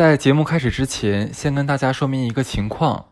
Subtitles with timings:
[0.00, 3.04] 在节目开始之前，先跟大家说明一个情况：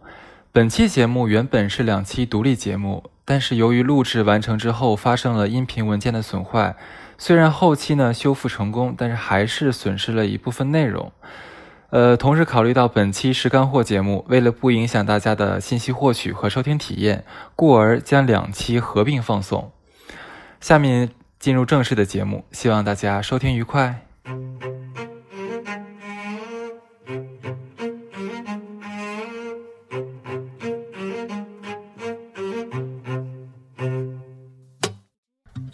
[0.51, 6.77] 本期节目原本是两期独立节目，但是由于录制完成之后发生了音频文件的损坏，
[7.19, 11.13] 虽然后期呢修复成功，但是还是损失了一部分内容。
[11.91, 17.23] 呃，同时考虑到本期是干货节目，为了不影响大家的信息获取和收听体验，
[17.55, 19.71] 故而将两期合并放送。
[20.63, 24.07] 下面进入正式的节目，希望大家收听愉快。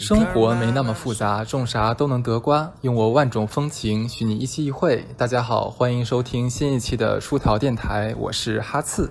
[0.05, 2.71] 生活没那么复杂，种啥都能得瓜。
[2.83, 5.07] 用我万种风情，许你一期一会。
[5.17, 9.11] 大家好，欢迎收听新一期的书桃电台，我是哈次。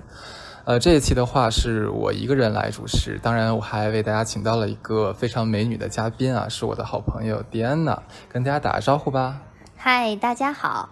[0.65, 7.99] 呃，这一期的话是我一个人来主持，当然我还为大家请到了一个非常美女的嘉宾啊，是我的好朋友迪安娜，
[8.31, 9.41] 跟大家打个招呼吧。
[9.75, 10.89] 嗨，大家好。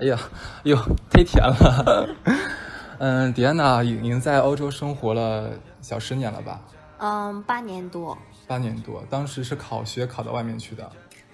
[0.00, 0.18] 哎呀，
[0.64, 0.76] 哟，
[1.10, 2.06] 忒甜了。
[3.00, 5.48] 嗯，迪安娜已经在欧洲生活了
[5.80, 6.60] 小十年了吧？
[6.98, 8.18] 嗯，八年多。
[8.50, 10.90] 八年多，当时是考学考到外面去的。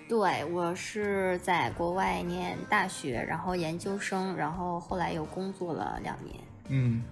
[0.06, 6.36] 对，我是在国外念大学，然后研究生，然后后来又工作了两年。
[6.68, 7.02] 嗯，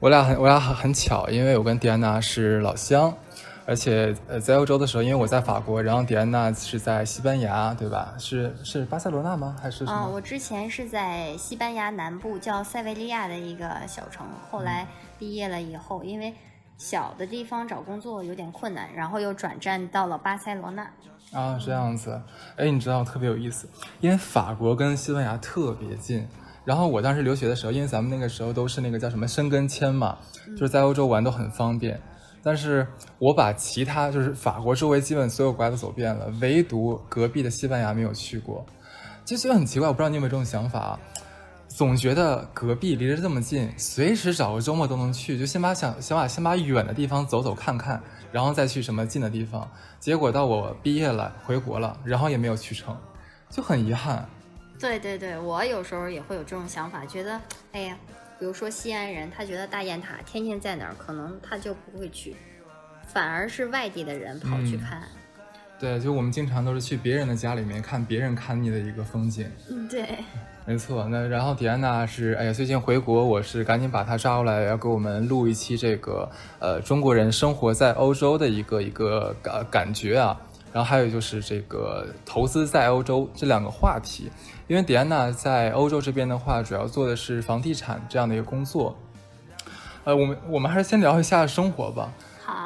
[0.00, 3.14] 我俩很我俩很很巧，因为我跟迪安娜是老乡，
[3.66, 8.12] 而且呃在欧洲的时候，因为我在法国，然后迪安娜是在西班牙，对吧？
[8.18, 9.56] 是是巴塞罗那吗？
[9.62, 10.10] 还是什么？
[10.12, 14.88] 我之前是在西班牙南部叫塞维利亚的一个小城，后来
[15.20, 16.34] 毕业了以后，因为。
[16.80, 20.82] 小的地方找工作有点困难，然后又转战到了巴塞罗那。
[21.30, 22.18] 啊，这样子，
[22.56, 23.68] 哎，你知道特别有意思，
[24.00, 26.26] 因为法国跟西班牙特别近。
[26.64, 30.16] 然后我当时留学的时候，因为咱们那个时候都是那个叫什么申根签嘛，
[30.52, 32.00] 就是在欧洲玩都很方便。
[32.42, 32.86] 但是
[33.18, 38.64] 我把其他就是法国周围基本所有国家都走遍了，唯独隔壁的西班牙没有去过，
[39.26, 39.86] 就觉得很奇怪。
[39.86, 40.98] 我不知道你有没有这种想法。
[41.70, 49.70] 总觉得隔壁离着这么近，随时找个周末都能去，就先把想想把先把远的地方走走看看，然后再去什么近的地方。
[50.00, 52.94] 结果到我毕业了回国了，然后也没有去成，
[53.48, 54.28] 就很遗憾。
[54.78, 57.40] 对对对，我有时候也会有这种想法，觉得
[57.72, 57.96] 哎呀，
[58.38, 62.34] 比如说西安人，他觉得大雁塔天天在哪儿，可能他就不会去，
[63.06, 65.02] 反而是外地的人跑去看。
[65.80, 69.50] 对，就我们经常都是去别人的家里面看别人看腻的一个风景。
[69.70, 70.06] 嗯，对。
[70.66, 80.38] 没错，那然后迪安娜是，哎呀，最近回国，我是赶紧把她抓过来，要给我们录一期这个，呃，中国人生活在欧洲的一个一个感感觉啊。
[80.72, 84.30] 然后还有就是这个投资在欧洲这两个话题，
[84.68, 88.96] 因为迪安娜在欧洲这边的话，主要做的是房地产这样的一个工作。
[90.04, 92.12] 呃，我们我们还是先聊一下生活吧。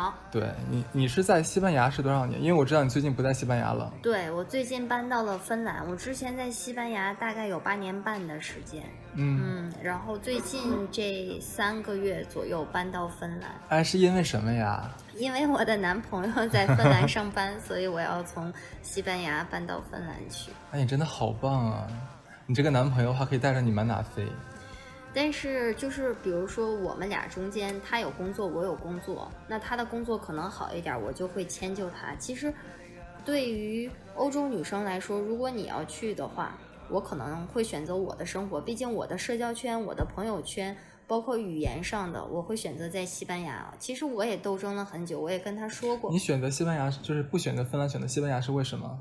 [0.04, 2.38] 好，对你，你是在西班牙是多少年？
[2.42, 3.90] 因为我知道你最近不在西班牙了。
[4.02, 8.82] 对我最近搬到了芬兰，我之前在西班牙大概有八年半的时间。
[9.14, 10.60] 嗯嗯，然后最近
[10.92, 13.50] 这三个月左右搬到芬兰。
[13.70, 14.90] 哎，是因为什么呀？
[15.16, 20.50] 因为我的男朋友在芬兰上班，所以我要从西班牙搬到芬兰去。
[20.72, 21.86] 哎，你真的好棒啊！
[22.46, 24.26] 你这个男朋友的话可以带着你满哪飞。
[25.14, 32.14] 但是就是比如说我们俩中间，他有工作，我有工作，那他的工作可能好一点，我就会迁就他。
[32.16, 32.52] 其实，
[33.24, 36.58] 对于欧洲女生来说，如果你要去的话，
[36.90, 40.76] 我可能会选择我的生活，毕竟我的社交圈、我的朋友圈，
[41.06, 43.72] 包括语言上的，我会选择在西班牙。
[43.78, 46.10] 其实我也斗争了很久，我也跟他说过。
[46.10, 48.98] 你选择西班牙就是不选择芬兰，选择西班牙是为什么？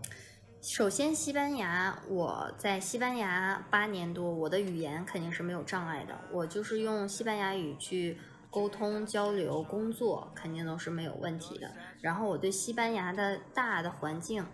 [0.64, 6.18] 首先，西班牙，我在西班牙八年多，我的语言肯定是没有障碍的。
[6.32, 8.18] 我就是用西班牙语去
[8.50, 11.70] 沟通、交流、工作，肯定都是没有问题的。
[12.00, 14.46] 然后，我对西班牙的大的环境，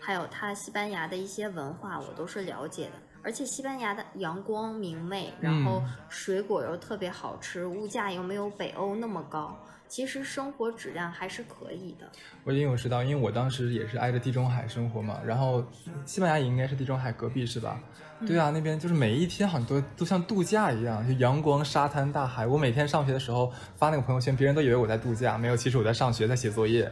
[0.00, 2.92] 还有它西班牙的一些文化，我都是了解的。
[3.22, 9.54] 而且，西班牙的阳光明媚，然后水果又特别好吃，物价又没有北欧那么高。
[9.88, 12.08] 其实生活质量还是可以的。
[12.44, 15.64] 我因为我知道，因为我当时也是挨着地中海生活嘛，然后
[16.04, 17.80] 西班牙也应该是地中海隔壁是吧？
[18.26, 22.46] 对啊，那边就是每一天好像都都像度假一样，就阳光、沙滩、大海。
[22.46, 26.90] 我每天上学的时候发那个朋友圈，别人都以为我在度假，没有，其实我在上学，在写作业。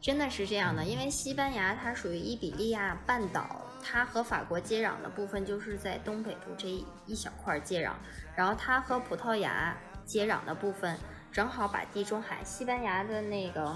[0.00, 6.68] 真的是这样的，因为西班牙它属于伊比利亚半岛，它和法国接壤的部分就是在东北部这
[7.06, 7.92] 一小块接壤，
[8.36, 10.98] 然后它和葡萄牙接壤的部分。
[11.34, 13.74] 正好把地中海，西班牙的那个，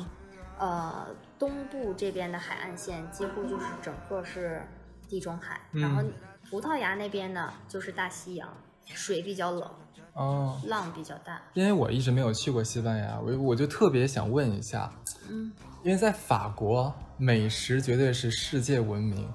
[0.61, 4.63] 呃，东部这边的海岸线几乎就是整个是
[5.09, 6.01] 地中海，然后
[6.49, 8.49] 葡萄牙那边呢就是大西洋，
[8.87, 9.69] 水比较冷，
[10.13, 11.43] 哦，浪比较大。
[11.55, 14.93] 因为我一直没有去过西班牙，我我就特别想问一下，
[15.29, 15.53] 嗯，
[15.83, 19.29] 因为在法国美食绝对是世界闻名，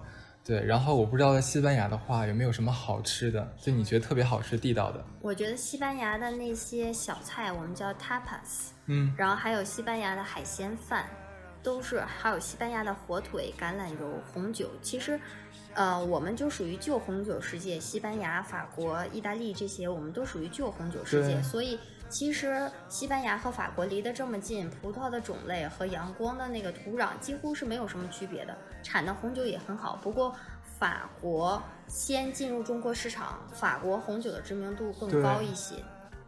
[0.45, 5.03] 对，然后我不知道在西班牙的话有没有什么好吃的，就你觉得特别好吃、地道的。
[5.21, 11.05] 我觉得西班牙的那些小菜，我们叫 tapas，嗯，然后还有西班牙的海鲜饭，
[11.63, 14.69] 都是还有西班牙的火腿、橄榄油、红酒。
[14.81, 15.17] 其实，
[15.75, 21.41] 呃，我们就属于旧红酒世界，西班牙、法国、意大利这些，我们都属于旧红酒世界。
[21.41, 21.79] 所以，
[22.09, 29.97] 其实西班牙和法国离得这么近，葡萄的种类和阳光的那个土壤几乎是没有什么区别的，产的红酒也很好。
[30.03, 30.35] 不过，
[30.77, 35.75] 法国先进入中国市场，法国红酒的知名度更高一些。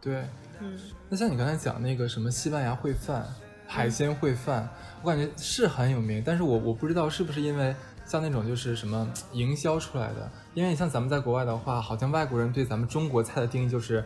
[0.00, 0.24] 对。
[0.58, 0.76] 嗯。
[1.08, 3.26] 那像你刚才讲那个什么西班牙烩饭、
[3.66, 4.68] 海鲜烩饭，
[5.02, 7.74] 我感觉是很有名，但是我我不知道是不是因为
[8.06, 14.02] 像那种就是什么营销出来的，因为你像咱们在国外的话，好像外国人对咱们中国菜的定义就是，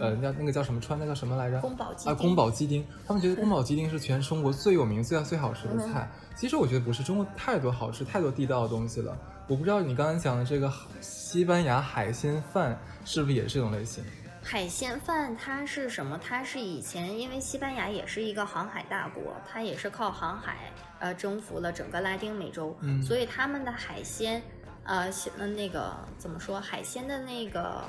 [0.00, 1.60] 呃，那那个叫什么川那叫什么来着？
[1.60, 6.08] 宫保鸡啊，丁宫保鸡丁，他们觉得宫保鸡丁是全中国最有名、最最好吃的菜。
[6.36, 9.16] 其实我觉得不是，中国太多好吃、太多地道的东西了。
[9.46, 14.02] 我不知道你刚才讲的这个西班牙海鲜饭是不是也是这种类型？
[14.42, 16.18] 海鲜饭它是什么？
[16.22, 24.42] 它是以前因为西班牙也是一个航海大国，它也是靠航海呃征服了整个拉丁美洲，嗯所以他们的海鲜
[24.84, 25.08] 呃
[25.56, 26.60] 那个怎么说？
[26.60, 27.82] 海鲜的那个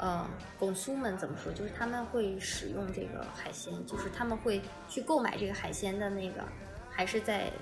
[0.00, 1.52] 呃拱苏们怎么说？
[1.52, 6.42] 就是他们会使用这个海鲜，就是他们会去购买这个海鲜的那个，
[6.90, 7.52] 还是在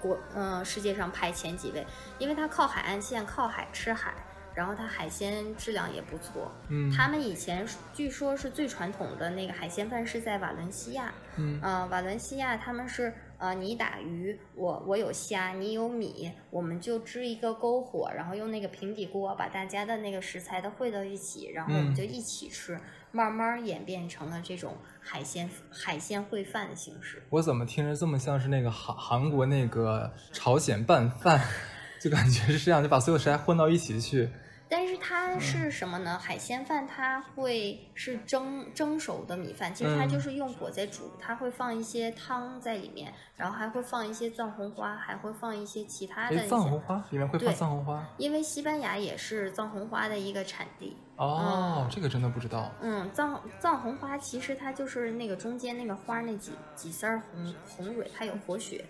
[0.00, 1.86] 国呃世界上排前几位，
[2.18, 4.12] 因为它靠海岸线，靠海吃海。
[4.54, 22.80] 然后它海鲜质量也不错，嗯，他们以前据说是最传统的那个海鲜饭是在瓦伦西亚，嗯呃，瓦伦西亚他们是呃，你打鱼，我我有虾，你有米，我们就支一个篝火，然后用那个平底锅把大家的那个食材都烩到一起，然后我们嗯就一起吃，
[23.12, 27.22] 慢慢演变成了这种海鲜海鲜烩饭的形式。
[27.30, 31.40] 我怎么听着这么像是那个韩韩国那个朝鲜拌饭，
[32.00, 34.30] 就感觉是这样，就把所有食材混到一起去。
[34.68, 36.18] 但是它是什么呢？
[36.18, 46.78] 海鲜饭它会是蒸蒸熟的米饭，其实它嗯就是用火在煮，它会放一些汤在里面，然后还会放一些藏红花，还会放一些其他的藏红些。
[46.86, 50.96] 花里面会放对藏红花因为西班牙也是藏红花的一个产地。
[51.16, 52.70] 哦，这个真的不知道。
[52.80, 58.84] 嗯，藏藏红花其实它就是那个中间那个花那几几丝儿红红蕊，它有活血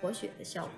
[0.00, 0.72] 活血的效果。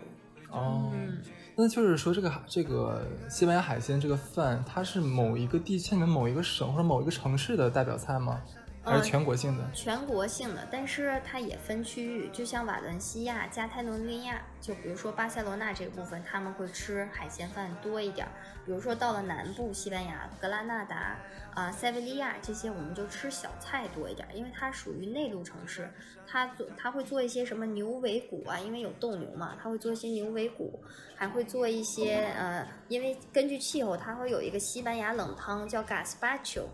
[0.50, 1.20] 哦，嗯，
[1.56, 8.40] 那就是说这个这个西班牙海鲜这个饭，它是某一个地区的某一个省或者某一个城市的代表菜吗？
[8.84, 9.64] 还是呃全国性的？
[9.72, 18.32] 全国性的，但是它也分区域，就像瓦伦西亚、加泰罗尼亚，就比如说巴塞罗那这个部分，他们会吃海鲜饭多一点儿。
[18.66, 21.16] 比如说到了南部西班牙，格拉纳达
[21.54, 25.88] 啊、塞维利亚这些，我们就吃小菜多一点儿，因为它属于内陆城市，
[26.26, 30.82] 它做它会做一些什么牛尾骨啊，因为有斗牛嘛，它会做一些牛尾骨，
[31.14, 36.64] 还会做一些呃，因为根据气候，它会有一个西班牙冷汤叫 gazpacho，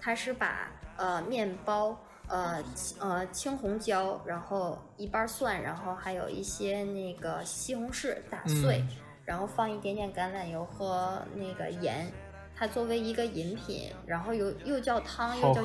[0.00, 1.98] 它是把呃面包。
[2.32, 2.62] 呃
[3.00, 12.08] 呃青红椒，然后一瓣蒜，然后还有一些那个西红柿打碎，嗯然后放一点点橄榄油和那个盐，
[12.54, 15.64] 它作为一个饮品，然后又又叫汤又叫？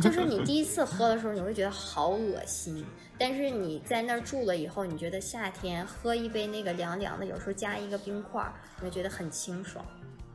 [0.00, 2.86] 就是你第一次喝的时候，你会觉得好恶心，
[3.18, 9.84] 但是你在那儿住了以后，你觉得夏天喝一杯那个凉凉的，有时候加一个冰块儿，你会觉得很清爽，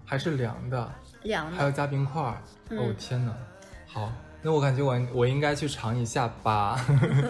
[0.06, 0.92] 还是凉的，
[1.24, 1.56] 凉的。
[1.56, 2.22] 还要加冰块
[2.72, 3.34] 哦天哪！
[3.96, 4.12] 好，
[4.42, 6.86] 那我感觉我我应该去尝一下吧。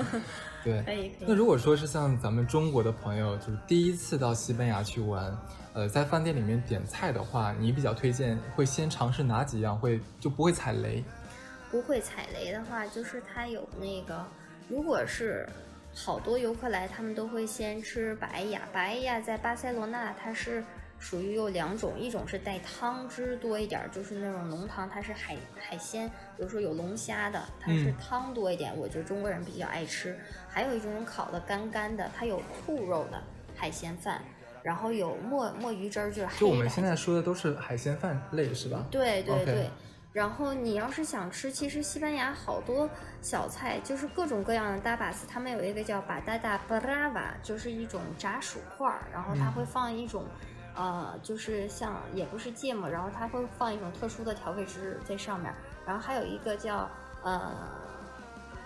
[0.66, 1.12] 对，可以。
[1.20, 5.32] 那如果说是像咱们中国的朋友，就是第一次到西班牙去玩，
[5.74, 11.04] 呃，在饭店里面点菜的话，你比较推荐会先尝试哪几样，会就不会踩雷？
[11.70, 14.26] 不会踩雷的话，就是它有那个，
[14.68, 15.48] 如果是
[15.94, 18.62] 好多游客来，他们都会先吃白雅。
[18.74, 20.64] 白雅在巴塞罗那，它是
[20.98, 30.18] 属于有两种，一种是带汤汁多一点儿，就是那种浓汤，它是海海鲜，比如说有龙虾的，它是嗯汤多一点，我觉得中国人比较爱吃。
[30.50, 33.22] 还有一种烤的干干的，它有兔肉的
[33.56, 34.22] 海鲜饭，
[34.64, 38.86] 然后有墨墨鱼汁儿，就是黑就我们现在说的都是海鲜饭类，是吧？
[38.90, 39.70] 对对对。
[40.14, 42.90] 然后你要是想吃，其实西班牙好多
[43.22, 50.24] 小菜，就是各种各样的大巴斯，他们有一个叫巴达达布拉瓦，就是一种炸薯块儿，然后它嗯会放一种，
[50.76, 55.54] 呃，就是像也不是芥末，然后它会放一种特殊的调味汁在上面，
[55.86, 56.90] 然后还有一个叫
[57.24, 57.52] 呃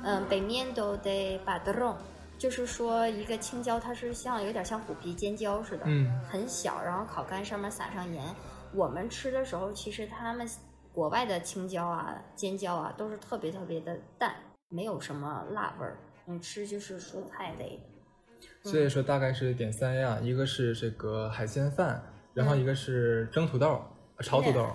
[0.04, 1.96] 嗯 e i e n d o de padrón，
[2.38, 8.24] 就是说一个青椒，它是像有点像虎皮尖椒似的，嗯很小，然后烤干，上面撒上盐。
[8.74, 10.50] 我们吃的时候，其实他们
[10.94, 14.36] 国外的青椒啊、尖椒啊，都是特别特别的淡，
[14.68, 15.98] 没有什么辣味儿。
[16.26, 17.99] 你吃就是蔬菜类的。
[18.64, 23.82] 所以说大概是点三样，一个是这个海鲜饭，然后一个是蒸土豆、
[24.18, 24.68] 呃炒土豆。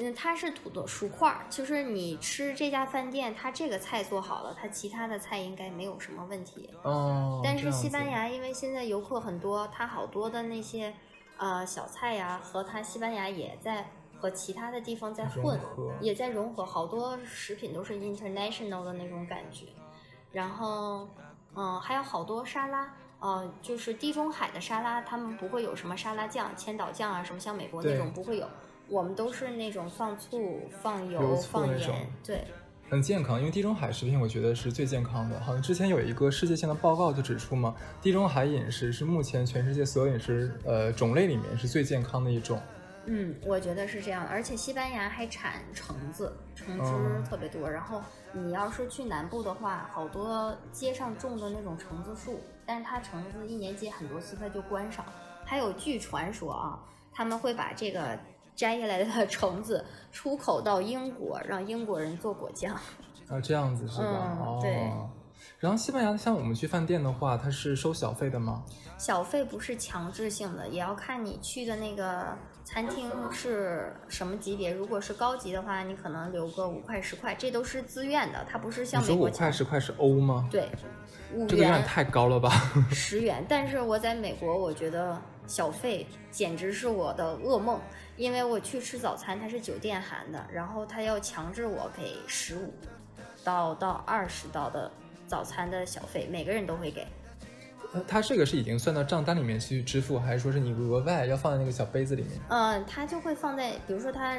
[0.00, 6.70] 嗯，它是土豆薯块儿，就是你吃这家饭店，它这个菜做好了，它其他的菜应该没有什么问题。
[6.84, 10.94] 哦，但是西班牙，因为现在游客很多，它好多的那些
[11.36, 19.66] 呃小菜呀，和它西班牙也在和其他的地方在混合，也在融合，好多食品都是 international 的那种感觉。
[20.30, 21.08] 然后，
[21.56, 28.46] 嗯、还有好多沙拉，呃，就是地中海的沙拉，他们不会有什么沙拉酱、千岛酱啊，什么像美国那种不会有。
[28.88, 32.42] 我们都是那种放醋、放油、油放盐，对，
[32.88, 35.38] 很健康，因为地中海食品我觉得是最健康的。
[35.40, 42.58] 好像之前有一个世界性的报告就指出嘛，地中海饮食是目前全世界所有饮食呃种类里面是最健康的一种。
[43.04, 47.68] 嗯，我觉得是这样，而且西班牙还产橙子，橙汁哦特别多。
[47.68, 55.02] 然后你要是去南部的话，好多街上种的那种橙子树，但是它橙子一年结很多次，它就观赏。
[55.42, 56.78] 还有据传说啊，
[57.10, 58.18] 他们会把这个
[58.54, 59.82] 摘下来的 橙子
[60.12, 62.74] 出口到英国，让英国人做果酱。
[63.26, 64.36] 啊，这样子是吧？
[64.38, 64.58] 嗯哦。
[64.60, 64.92] 对
[65.60, 68.62] 然后西班牙像我们去饭店的话，它是收小费的吗？
[68.98, 74.72] 小费不是强制性的，也要看你去的那个餐厅是什么级别。
[74.72, 80.46] 如果是高级的话，你可能留个五块十块，这都是自愿的，它不是像你说五美国强块十块是欧吗？
[80.50, 80.68] 对，
[81.32, 82.50] 五这个有点元、太高了吧？
[82.90, 83.44] 十元。
[83.48, 87.80] 但是我在美国，我觉得小费简直是我的噩梦，
[88.16, 92.72] 因为我去吃早餐，它是酒店含的，然后他要强制我给十五
[93.44, 94.90] 到到二十刀的
[95.26, 97.06] 早餐的小费，每个人都会给。
[97.94, 102.32] 呃它这个是已经算到账单里面去支付，还是说是你额外要放在那个小杯子里面？
[102.48, 104.36] 嗯，它就会放在，比如说它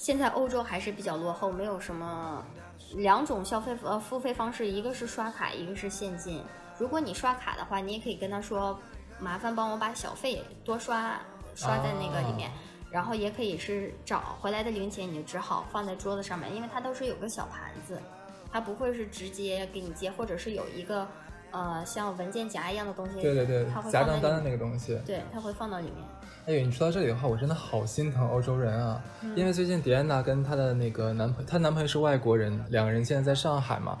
[0.00, 2.42] 现在欧洲还是比较落后，没有什么
[2.94, 6.42] 两种消费呃付费方式，一个是刷卡，一个是现金。
[6.78, 8.80] 如果你刷卡的话，你也可以跟他说，
[9.18, 11.20] 麻烦帮我把小费多刷
[11.54, 12.48] 刷在那个里面。
[12.48, 12.56] 啊
[12.90, 18.02] 然后也可以是找回来的零钱，你就只好放在桌子上面，因为它都是有个小盘子，
[18.50, 21.06] 它不会是直接给你接，或者是有一个
[21.50, 24.98] 呃像文件夹一样的东西，对对对它，会夹账单的那个东西。
[25.06, 25.96] 对，它会放到里面。
[26.46, 29.02] 哎呦，你说到这里的话，我真的好心疼欧洲人啊！
[29.22, 33.96] 嗯因为最近迪安娜跟她的那个男朋友，她男朋友是外国人，两个人现在在上海嘛。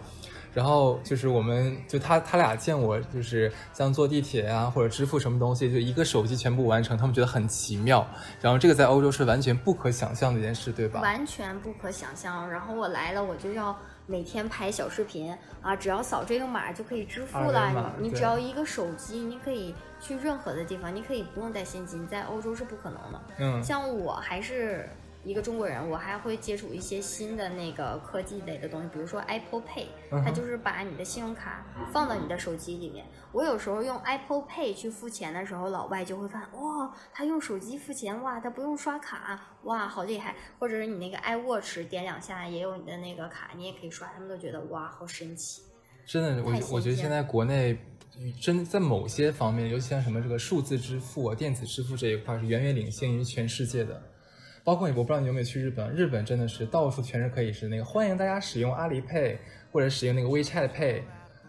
[0.52, 8.04] 然后就是我们就他他俩见我就是像坐地铁啊或者支付什么东西，就一个手机全部完成，他们觉得很奇妙。
[8.40, 11.00] 然后这个在欧洲是完全不可想象的一件事，对吧？
[11.02, 12.50] 完全不可想象。
[12.50, 13.78] 然后我来了，我就要
[14.10, 17.94] 每天拍小视频啊，只要扫这个码就可以支付了。
[18.00, 23.20] 你你只要一个手机，你可以去任何的地方，你可以不用带现金，在欧洲是不可能的。
[23.38, 24.88] 嗯，像我还是
[25.22, 29.86] 一个中国人，我还会接触一些新的那个科技类的东西，比如说 Apple Pay，
[30.24, 33.04] 它就是把你的信用卡放到你的手机里面。
[33.30, 40.34] 我有时候用 Apple Pay 去付钱的时候，老外就会发现，哇，他用手机付钱，哇，他不用刷卡，哇，好厉害！
[40.58, 45.62] 或者是你那个 iWatch 点两下也有你的那个卡，你也可以刷，他们都觉得哇，好神奇。
[46.06, 47.78] 真的，我我觉得现在国内
[48.40, 54.02] 真在某些方面，尤其像什么这个数字支付啊、电子支付这一块，是远远领先于全世界的。
[54.62, 59.38] 包括你我不知道你有没有去日本，日本真的是到处全是可以是那个欢迎大家使用阿里 Pay
[59.72, 61.02] 或者使用那个 WeChat Pay，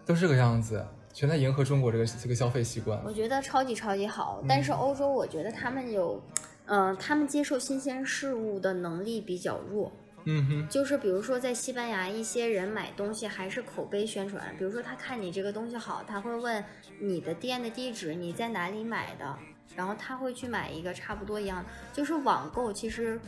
[0.05, 3.01] 都是这个样子，全在迎合中国这个这个消费习惯。
[3.05, 6.21] 我觉得超级超级好，但是欧洲我觉得他们有，
[6.65, 9.91] 嗯、他们接受新鲜事物的能力比较弱。
[10.25, 16.63] 嗯哼，就是比如说在西班牙，一些人买东西还是口碑宣传，比如说他看你这个东西好，他会问
[16.99, 19.35] 你的店的地址，你在哪里买的，
[19.75, 21.69] 然后他会去买一个差不多一样的。
[21.93, 23.19] 就是网购其实，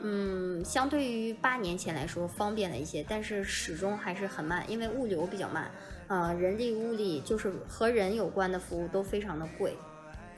[0.00, 5.70] 嗯，相对于八年前来说方便了一些，但是始终还是很慢，因为物流比较慢，
[6.08, 9.76] 呃，人力物力就是和人有关的服务都非常的贵。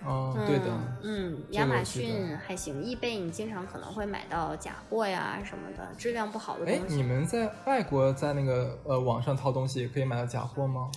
[0.06, 0.66] 哦，对的，
[1.02, 6.96] 嗯，亚马逊还行，易贝你经常可能会买到假货呀什么的，质量不好的哎，东西。
[6.96, 10.90] 你们在外国在那个呃网上淘东西可以买到假货吗？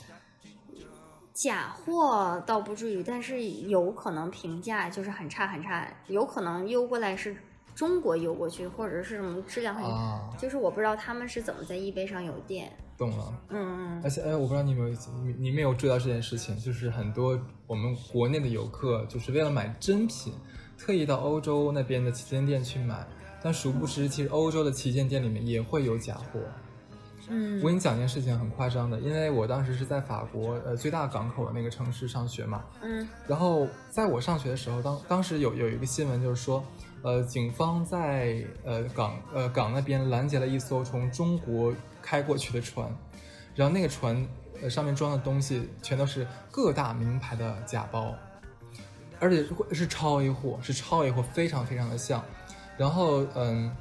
[1.37, 7.37] 假货倒不至于，但是有可能评价就是很差很差，有可能邮过来是
[7.75, 12.75] 中国邮过去，或者是什么质量很，啊，就是我不知道他们是怎么在易贝上有店。
[12.97, 13.31] 懂了。
[13.49, 20.33] 嗯而且，哎，我不知道你有没有你你没有注意到这件事情，就是很多我们国内的游客，就是为了买真品，
[20.75, 23.07] 特意到欧洲那边的旗舰店去买，
[23.43, 26.39] 但殊不知，其实欧洲的旗舰店里面也会有假货。
[27.29, 27.59] 嗯。
[27.61, 33.07] 我跟你讲一件事情，很夸张的，因为我当时是在法国呃最大港口的那个城市上学嘛，嗯。
[33.27, 36.63] 然后在我上学的时候，当当时有有一个新闻，就是说，
[37.01, 42.89] 呃，警方在呃港呃港那边拦截了一艘从中国开过去的船，
[43.55, 44.27] 然后那个船
[44.61, 48.13] 呃上面装的东西全都是各大名牌的假包，
[49.19, 52.23] 而且是超 A 货，是超 A 货，非常非常的像。
[52.77, 53.75] 然后嗯，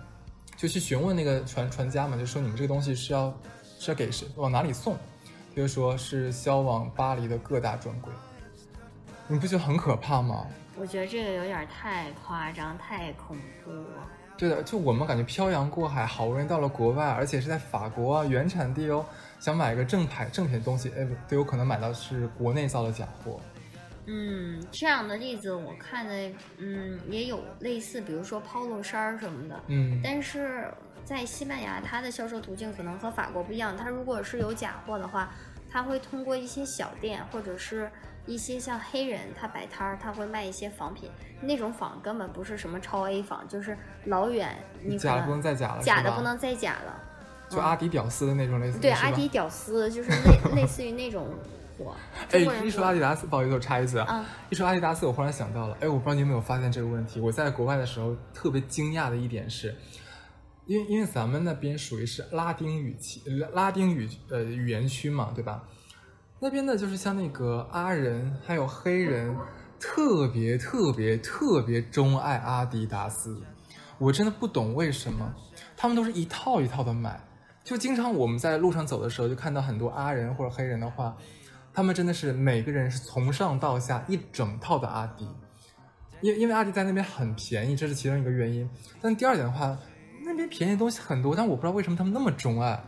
[0.57, 3.33] 就去询问那个船船家嘛，就说你们这个东西是要
[3.79, 4.97] 是要给谁往哪里送？
[5.55, 8.13] 就是说是销往巴黎的各大专柜。
[9.29, 10.47] 你不觉得很可怕吗？
[10.79, 14.07] 我觉得这个有点太夸张，太恐怖了。
[14.39, 19.05] 对的，就我们感觉漂洋过海，好不容易到了国外，而且是在法国啊原产地哦，
[19.41, 23.41] 想买个正牌正品的东西，哎，都有可能买到是国内造的假货。
[24.07, 29.61] 嗯，这样的例子我看的，嗯，也有类似，比如说 polo 衫儿什么的。
[29.67, 30.73] 嗯，但是
[31.05, 33.77] 在西班牙，它的销售途径可能和法国不一样。
[33.77, 35.33] 它如果是有假货的话，
[35.71, 37.91] 它会通过一些小店或者是。
[38.29, 41.09] 一些像黑人，他摆摊儿，他会卖一些仿品，
[41.41, 47.01] 那种仿根本不是什么超 A 仿，就是老远你假的不能再假了，假的不能再假了，
[47.49, 48.81] 就阿迪屌丝的那种类似。
[48.81, 51.29] 对，阿迪屌丝就是类 类似于那种
[51.77, 51.95] 货。
[52.31, 57.21] 哎，一说阿迪达斯，不好意思，我插一句啊，一说阿迪达斯，我忽然想到了，哎，我不知道你有没有发现这个问题？
[57.21, 59.75] 我在国外的时候特别惊讶的一点是，
[60.67, 63.21] 因为因为咱们那边属于是拉丁语区，
[63.53, 65.63] 拉丁语呃语言区嘛，对吧？
[66.39, 69.35] 那边呢，就是像那个阿人，还有黑人，
[69.81, 73.41] 特别特别特别钟爱阿迪达斯。
[73.99, 75.35] 我真的不懂为什么，
[75.77, 77.19] 他们都是一套一套的买。
[77.65, 81.17] 就经常我们在路上走的时候，就看到很多阿人或者黑人的话，
[81.77, 85.29] 他们真的是每个人是从上到下一整套的阿迪。
[86.23, 88.67] 因因为阿迪在那边很便宜，这是其中一个原因。
[88.99, 89.77] 但第二点的话，
[90.25, 92.83] 那边便宜的东西很多，但我不知道为什么他们那么钟爱。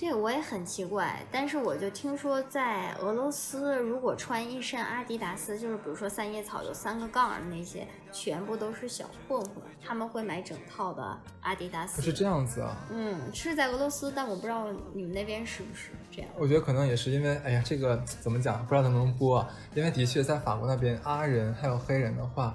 [0.00, 12.00] 这个我也很奇怪，但是我就听说在俄罗斯，如果穿一身阿迪达斯，就是比如说三叶草有三个杠的那些，全部都是小混混，他们会买整套的阿迪达斯。
[12.00, 12.76] 是这样子啊？
[12.92, 16.30] 嗯，是在俄罗斯，但我不知道你们那边是不是这样。
[16.36, 18.64] 我觉得可能也是因为，哎呀，这个怎么讲？
[18.64, 19.38] 不知道能不能播？
[19.38, 22.54] 啊因为的确在法国那边，阿人还有黑人的话，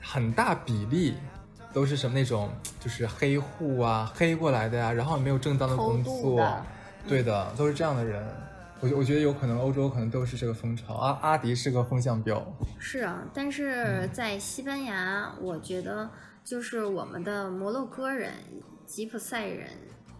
[0.00, 1.14] 很大比例。
[1.72, 6.40] 都是什么那种，就是黑户啊，黑过来的呀，然后没有正当的工作，
[7.08, 8.24] 对的，都是这样的人。
[8.80, 10.94] 我我觉得有可能欧洲可能都是这个风潮。
[10.94, 12.44] 阿阿迪是个风向标。
[12.80, 16.10] 是啊，但是在西班牙，我觉得
[16.44, 18.32] 就是我们的摩洛哥人、
[18.84, 19.68] 吉普赛人，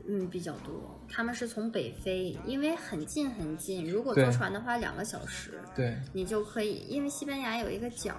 [0.09, 0.97] 嗯，比较多。
[1.11, 8.15] 他们是从北非，因为很近很近，如果坐船的话，两个小时，对，你就可以，因为西班牙有一个角。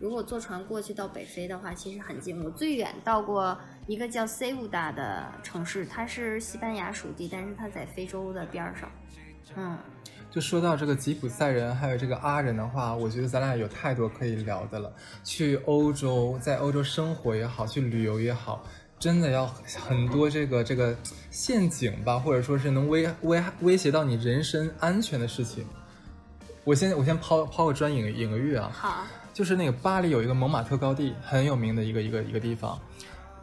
[0.00, 2.42] 如果坐船过去到北非的话，其实很近。
[2.44, 8.88] 我最远到过一个叫塞乌达的城市，它是西班牙属地，但是它在非洲的边上。
[9.56, 9.76] 嗯，
[10.30, 14.92] 就说到这个吉普赛人还有这个阿人的话，我觉得咱俩有太多可以聊的了。
[15.24, 18.62] 去欧洲，在欧洲生活也好，去旅游也好，
[19.00, 20.96] 真的要很多这个这个
[21.30, 25.66] 陷阱吧，或者说是能威威威胁到你人身安全的事情。
[26.62, 28.70] 我先我先抛抛个砖引引个玉啊。
[28.72, 29.04] 好。
[29.38, 32.76] 就是那个巴黎有一个蒙马特高地，很有名的一个一个一个地方，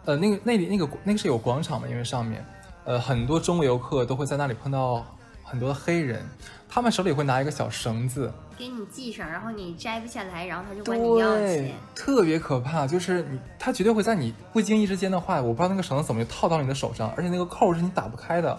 [0.04, 2.46] 呃，那个那里那个那个是有广场嘛，因为上面，
[2.84, 5.06] 呃，很多中国游客都会在那里碰到
[5.42, 6.22] 很多的黑人，
[6.68, 12.86] 他们手里会拿一个小绳子给你系上，然后你摘不下来，然后他就管你要钱，特别可怕。
[12.86, 18.50] 就是你他绝对会在你不经意之间的话，我不知道那个绳子怎么就套到你的手上，而且那个扣是你打不开的，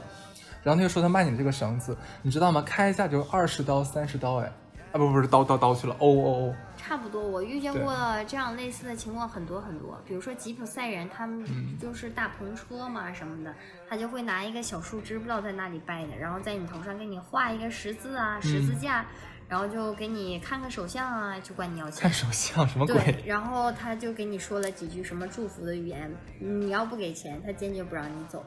[0.63, 2.63] 然后他就说他卖你这个绳子，你知道吗？
[2.63, 4.51] 开一下就二十刀三十刀，哎，
[4.93, 6.55] 啊不不是刀刀刀去了，哦哦哦。
[6.87, 7.93] 差不多，我遇见过
[8.29, 10.01] 这样类似的情况很多很多。
[10.07, 11.45] 比如说吉普赛人，他们
[11.81, 13.53] 就是大篷车嘛什么的，
[13.89, 19.05] 他就会拿一个小树枝，不知道在哪里掰的，然后在你头上给你画一个十字啊，十字架，
[19.49, 22.03] 然后就给你看个手相啊，就管你要钱。
[22.03, 22.95] 看手相什么鬼？
[22.95, 28.45] 对，然后他就给你说了几句什么祝福的语言，你要不给钱，他坚决不让你走。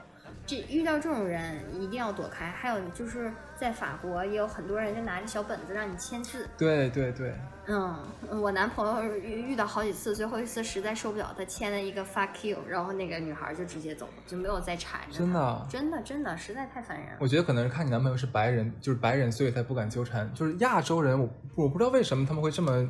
[0.50, 2.48] 这遇到这种人一定要躲开。
[2.48, 6.50] 还有就是在法国也有很多人就拿着小本子让你签字。
[6.58, 7.36] 对对对。
[7.68, 7.96] 嗯，
[8.42, 15.20] 我男朋友遇遇到好几次，最后一次实在受不了，他签了一个 fuck you，然后那个女孩就直接走了，就没有再缠着。
[15.20, 15.68] 真的？
[15.70, 17.18] 真的真的，实在太烦人了。
[17.20, 20.34] 我觉得可能是看你男朋友是白人，就是白人，所以才不敢纠缠。
[20.34, 22.90] 就是亚洲人，我我不知道为什么他们会这么。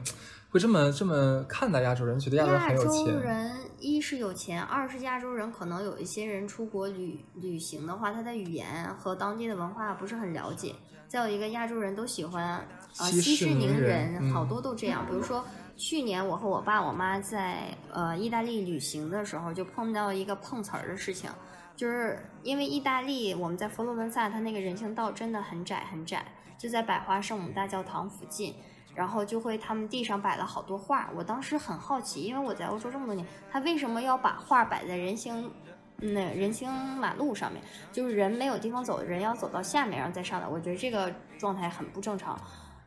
[0.52, 3.06] 会这么这么看待亚洲人，觉得亚洲人很有钱。
[3.06, 10.76] 亚洲人一是有钱，二是亚洲人可能有一些人出国旅旅行的话，他的语言和当地的文化不是很了解。
[11.08, 12.64] 再有一个，亚洲人都喜欢
[13.00, 15.06] 呃息事宁人，好多都这样。
[15.08, 15.44] 比如说
[15.76, 21.30] 去年我和我爸我妈在呃意大利旅行的时候，就碰到一个碰瓷儿的事情，
[21.76, 26.24] 就是因为意大利我们在佛罗伦萨，它那个人行道真的很窄很窄，
[26.60, 28.54] 就在百花圣母大教堂附近。
[29.00, 31.10] 然后就会，他们地上摆了好多画。
[31.16, 35.50] 我当时很好奇，因为我在欧洲这么多年，他为什么要把画摆在人行，
[35.96, 37.64] 那人行马路上面？
[37.94, 40.46] 就是人没有地方走，人要走到下面然后再上来。
[40.46, 42.38] 我觉得这个状态很不正常。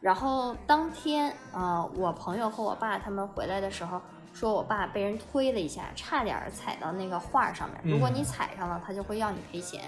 [0.03, 3.98] 然后当天，呃，我朋友和我爸他们回来的时候，
[4.35, 7.81] 说我爸被人推了一下，差点踩到那个画上面。
[7.90, 9.85] 如果你踩上了，他就会要你赔钱。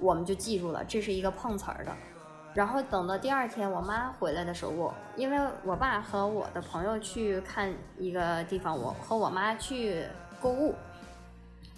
[0.00, 1.96] 我们就记住了，这是一个碰瓷儿的。
[2.58, 10.04] 然后等到第二天我妈回来的时候，我因为我爸和我的朋友去看一个地方，我和我妈去
[10.40, 10.74] 购物，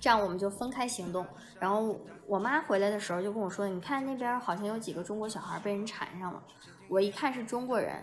[0.00, 1.26] 这样我们就分开行动。
[1.58, 6.42] 然后我妈回来的时候就跟我说：“你看那边好像有几个中国小孩被人缠上了。”
[6.88, 8.02] 我一看是中国人，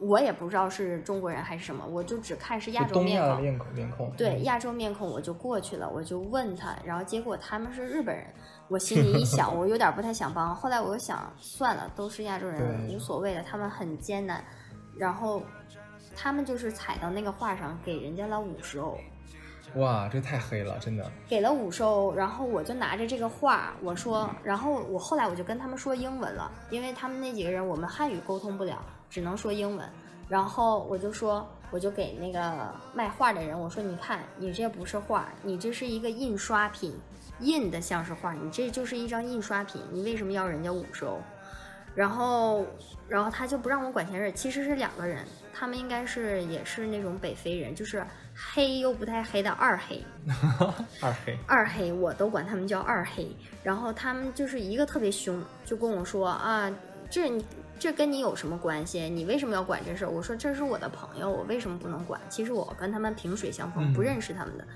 [0.00, 3.40] 我也不知道是中国人还是什么，我就只看是亚洲面孔。
[3.40, 4.10] 面孔面孔。
[4.16, 8.26] 对亚洲面孔，我就过去了，我就问他，然后结果他们是日本人。
[8.68, 10.54] 我心里一想，我有点不太想帮。
[10.54, 13.42] 后来我又想，算了，都是亚洲人，无所谓的。
[13.42, 14.44] 他们很艰难，
[14.96, 15.42] 然后
[16.16, 18.98] 他们就是踩到那个画上，给人家了五十欧。
[19.76, 21.08] 哇，这太黑了，真的。
[21.28, 29.88] 给了五十欧，然后我就拿着这个画，我说，然后我后来我就跟他们说英文了，因为他们那几个人我们汉语沟通不了，只能说英文。
[30.28, 36.98] 然后我就说，我就给那个卖画的人，我说，你看，你这不是画，你这是一个印刷品。
[37.40, 41.20] 印的像是画，你这就是一张印刷品，你为什么要人家五十欧？
[41.94, 42.66] 然后，
[43.08, 44.30] 然后他就不让我管闲事。
[44.32, 50.04] 其实是两个人，他们应该是也是那种北非人，就是黑又不太黑的二黑。
[51.00, 51.38] 二黑。
[51.46, 53.34] 二黑，我都管他们叫二黑。
[53.62, 56.70] 然后他们就是一个特别凶，就跟我说啊，
[57.08, 57.32] 这
[57.78, 59.08] 这跟你有什么关系？
[59.08, 60.10] 你为什么要管这事儿？
[60.10, 62.20] 我说这是我的朋友，我为什么不能管？
[62.28, 64.66] 其实我跟他们萍水相逢，不认识他们的。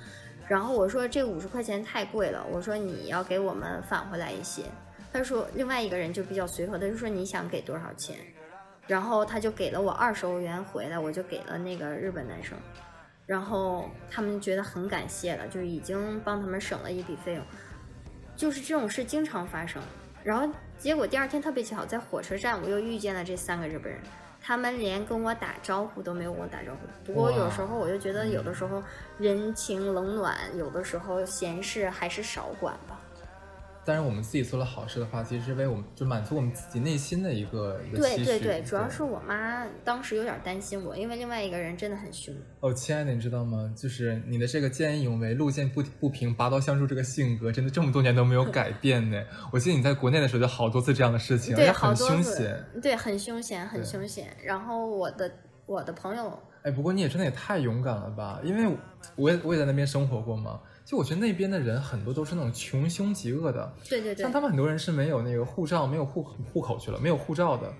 [0.50, 4.64] 然后我说这五十块钱太贵了，我说你要给我们返回来一些。
[5.12, 8.16] 他说另外一个人就比较随和，他就说你想给多少钱，
[8.88, 12.58] 然后他就给了我二十欧元回来，我就给了那个日本男生，
[13.26, 17.44] 然后他们觉得很感谢了，就已经帮他们省了一笔费用。
[18.34, 19.80] 就是这种事经常发生，
[20.24, 24.02] 然后结果第二天特别巧，在火车站我又遇见了这三个日本人。
[24.42, 26.78] 他们连跟我打招呼都没有跟我打招呼。
[27.04, 28.82] 不过有时候我就觉得，有的时候
[29.18, 32.98] 人情冷暖，有的时候闲事还是少管吧。
[33.84, 42.34] 但是我们自己做了好事的话，其实是为我们就满足我们自己内心的一个一个对对对，主要是我妈当时有点担心我，因为另外一个人真的很凶。
[42.60, 43.72] 哦，亲爱的，你知道吗？
[43.76, 49.20] 就是你的这个见义勇为、路见不不平拔刀相助这个性格，真的这么多年都没有改变呢。
[49.50, 54.28] 我记得你在国内的时候就好多次这样的事情，对，很凶险，对，很凶险，很凶险。
[54.44, 55.30] 然后我的
[55.66, 58.40] 我的朋友，哎，不过你也真的也太勇敢了吧？
[58.44, 58.76] 因为
[59.16, 60.60] 我也我也在那边生活过嘛。
[60.84, 67.72] 就我觉得那边的人很多都是那种穷凶极恶的，对对对，像他们很多人是没有那个护照，没有户户口去了，没有护照的，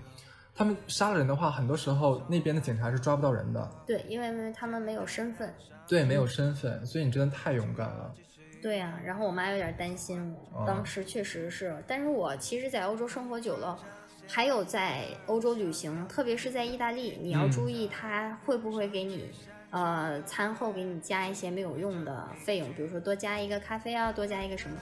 [0.54, 3.68] 他们杀了人的话，很多时候那边的警察是抓不到人的。
[3.86, 5.52] 对，因为他们没有身份。
[5.88, 8.14] 对，没有身份，所以你真的太勇敢了。
[8.62, 13.76] 对呀，然后我妈有点担心我，当时确实是，但是我其实，在欧洲生活久了，
[14.28, 19.30] 还有在欧洲旅行，特别是在意大利，你要注意他会不会给你。
[19.70, 24.76] 呃，餐后给你加一些没有用的费用，比如说多加一个咖啡啊，多加一个什么。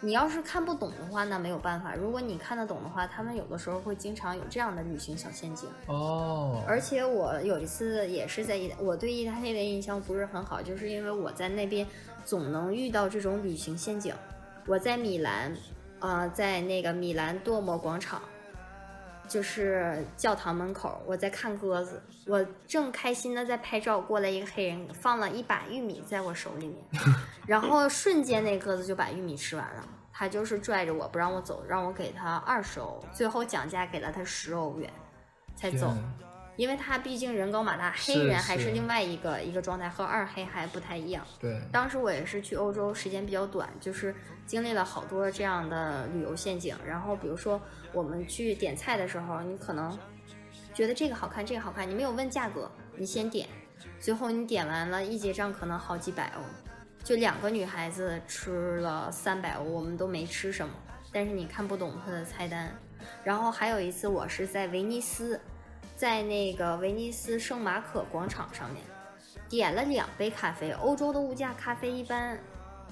[0.00, 1.94] 你要是看不懂的话，那没有办法。
[1.94, 5.68] 如果你看得懂的话，他们有的时候会经常有这样的旅行小陷阱。
[5.86, 6.60] 哦。
[6.66, 11.86] 而且我有一次也是在意，我对意大利的印象不是很好，就是因为我在那边
[12.24, 14.12] 总能遇到这种旅行陷阱。
[14.66, 15.56] 我在米兰，
[16.00, 18.20] 呃，在那个米兰多莫广场。
[19.28, 26.76] 就是教堂门口，我在看鸽子，我正开心的在拍照，过来一个黑人，放了一把玉米在我手里面，
[27.46, 29.86] 然后瞬间那鸽子就把玉米吃完了。
[30.12, 34.92] 他就是拽着我不让我走，让我给他二十欧，最后讲价给了他十欧元，
[35.56, 35.92] 才走。
[36.56, 41.26] 因为他毕竟人高马大，黑人还是另外一个一个状态，和二黑还不太一样。
[41.40, 44.14] 对，当时我也是去欧洲，时间比较短，就是
[44.46, 46.76] 经历了好多这样的旅游陷阱。
[46.86, 47.58] 然后比如说
[47.94, 49.98] 我们去点菜的时候，你可能
[50.74, 53.48] 觉得这个好看，这个好看，你没有问价格，你先点，
[54.00, 56.42] 最后你点完了，一结账可能好几百欧，
[57.04, 60.74] 就两个女孩子吃了三百欧，我们都没吃什么，
[61.12, 62.72] 但是你看不懂它的菜单。
[63.24, 65.40] 然后还有一次，我是在威尼斯。
[65.94, 68.82] 在那个威尼斯圣马可广场上面，
[69.48, 70.72] 点了两杯咖啡。
[70.72, 72.36] 欧洲的物价，咖啡一般，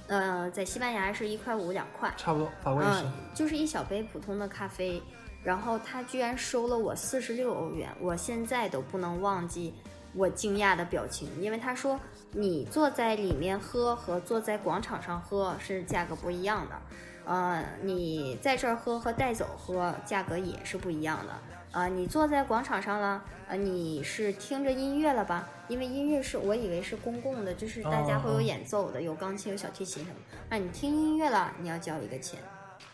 [0.06, 5.02] 呃，在西班牙是一块五两块，差不多，法国也是，就是一小杯普通的咖啡。
[5.42, 9.74] 然后他居然收了我四十六欧元，我现在都不能忘记
[10.14, 11.98] 我惊讶的表情，因为他说
[12.32, 16.82] 你坐在里面喝和坐在广场上喝是价格不一样的，
[17.24, 21.32] 呃，你在这儿喝和带走喝价格也是不一样的。
[21.72, 25.48] 啊，你坐在广场上了，呃，你是听着音乐了吧？
[25.68, 30.16] 因为音乐是我以为是公共的，就是大家会有演奏的，有钢琴、有小提琴什么。
[30.48, 32.40] 那你听音乐了，你要交一个钱。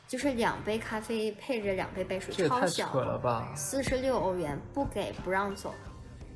[0.06, 3.52] 就是两杯咖啡配着两杯白水，超小扯了吧！
[3.56, 5.74] 四十六欧元，不给不让走。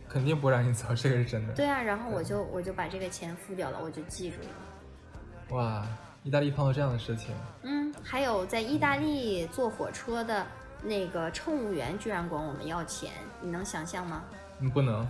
[0.09, 1.53] 肯定不让你走，这个是真的。
[1.55, 5.57] 对啊，然后我就我就把这个钱付掉了，我就记住了。
[5.57, 5.87] 哇，
[6.25, 7.29] 意大利碰到这样的事情，
[7.63, 10.45] 嗯，还有在意大利坐火车的
[10.83, 14.25] 那个乘务员居然管我们要钱，你能想象吗？
[14.59, 15.07] 嗯，不能。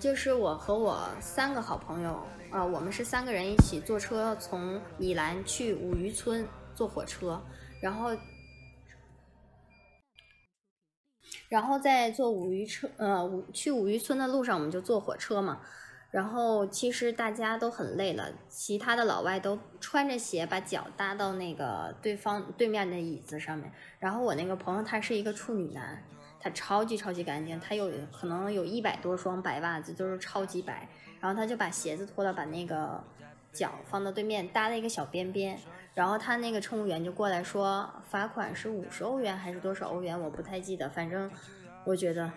[0.00, 7.40] 就是我和我三个好朋友，呃，我们是三个人一起坐车从米兰去五渔村坐火车，
[7.84, 8.16] 然后，
[11.50, 15.60] 然后在坐五渔车，呃，五去五渔村的路上，我们就坐火车嘛。
[16.10, 23.70] 然后其实大家都很累了，其他的老外都穿着鞋把脚搭到那个对方对面的椅子上面。
[23.98, 26.02] 然后我那个朋友他是一个处女男，
[26.40, 30.88] 他超级超级干净，他有可能有一百多双白袜子，都是超级白。
[31.20, 33.04] 然后他就把鞋子脱了，把那个
[33.52, 35.60] 脚放到对面搭了一个小边边。
[35.94, 40.88] 然后他那个乘务员就过来说，罚款是五十欧元还是多少欧元，我不太记得。
[40.90, 41.30] 反正
[41.84, 42.30] 我觉得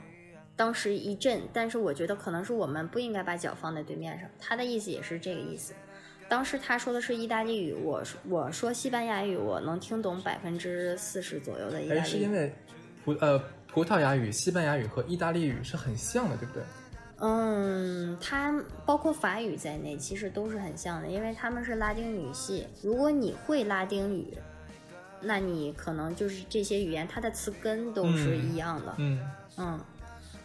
[0.56, 4.30] 当时一震，但是我觉得可能是我们不应该把脚放在对面上。
[4.40, 5.74] 他的意思也是这个意思。
[6.30, 12.12] 当时他说的是意大利语，我说我说西班牙语，我能听懂百分之四十左右的意大哎，利语。
[12.12, 12.54] 是因为
[13.04, 16.64] 葡呃葡萄牙语、西班牙语和意大利语是很像的，对不对？
[17.20, 18.54] 嗯，它
[18.86, 22.68] 包括法语在内，其实都是很像的，因为他们是拉丁语系。
[22.84, 24.38] 如果你会拉丁语，
[25.20, 28.94] 那你可能就是这些语言它的词根都是一样的。
[28.98, 29.20] 嗯，
[29.58, 29.80] 嗯，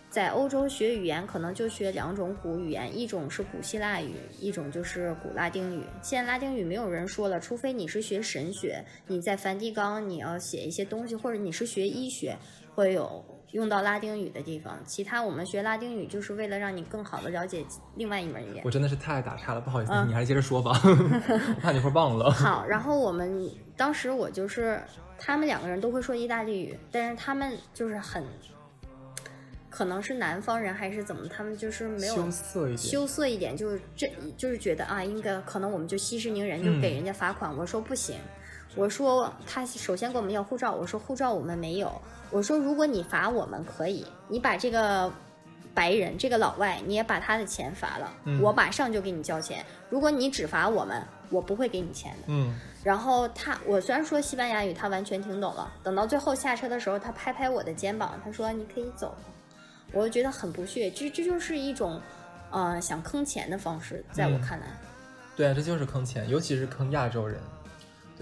[0.09, 5.85] 在欧洲学语言可能就学两种古语言，一种是古希腊语，一种就是古拉丁语。
[6.01, 12.39] 现在拉丁语没有人说了，除非你是学神学，你在梵蒂冈你要写一些东西，或者你是学医学，
[12.75, 14.79] 会有用到拉丁语的地方。
[14.85, 18.71] 其他我们学拉丁语就是为了让你更好的了解另外一门语言我。
[18.71, 22.31] 真的是太打岔了，不好意思，嗯你还是接着说吧， 我怕你会忘了。
[22.31, 24.83] 好，然后我们当时我就是
[25.19, 28.25] 他们两个人都会说意大利语，但是他们就是很，
[29.71, 37.57] 可能是南方人还是怎么，他们就是没有羞涩一点，羞涩一点，就是这就是觉得啊，应该可能我们就息事宁人，就嗯给人家罚款。
[37.57, 38.17] 我说不行，
[38.75, 41.93] 我说他首先跟我们要护照，我说护照我们没有，
[42.31, 45.13] 我说如果你罚我们可以，你把这个
[45.75, 49.65] 白人这个老外你也把他的钱罚了，嗯我马上就给你交钱。
[49.91, 52.25] 如果你只罚我们，我不会给你钱的。
[52.29, 55.71] 嗯，然后他，我虽然说西班牙语，他完全听懂了。
[55.83, 59.25] 等到最后下车的时候，他拍拍我的肩膀，他说：“你可以走了。”
[59.93, 62.01] 我就觉得很不屑，这这就是一种，
[62.51, 64.67] 呃，想坑钱的方式，在我嗯看来。
[65.37, 67.39] 对啊，这就是坑钱，尤其是坑亚洲人。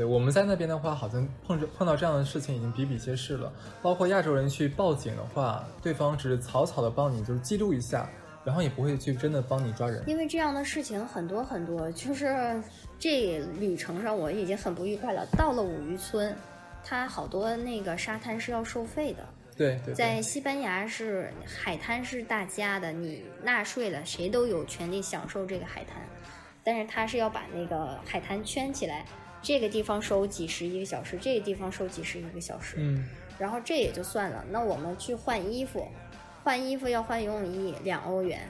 [0.00, 3.52] 对，我们在那边的话，好像碰着碰到这样的事情已经比比皆是了。
[3.82, 8.08] 包括亚洲人去报警的话，对方只是草草的帮你就是记录一下，
[8.42, 10.02] 然后也不会去真的帮你抓人。
[10.06, 12.62] 因为这样的事情很多很多，就是
[12.98, 15.26] 这旅程上我已经很不愉快了。
[15.36, 16.34] 到了五渔村，
[16.82, 19.18] 它好多那个沙滩是要收费的。
[19.54, 26.02] 对对对，在西班牙是海滩是大家的，你纳税了，谁都有权利享受这个海滩。
[26.64, 29.04] 但是他是要把那个海滩圈起来，
[29.42, 32.76] 这个地方收几十一个小时，这个地方收几十一个小时。
[32.78, 33.04] 嗯，
[33.38, 35.88] 然后这也就算了，那我们去换衣服，
[36.44, 38.48] 换衣服要换游泳衣两欧元，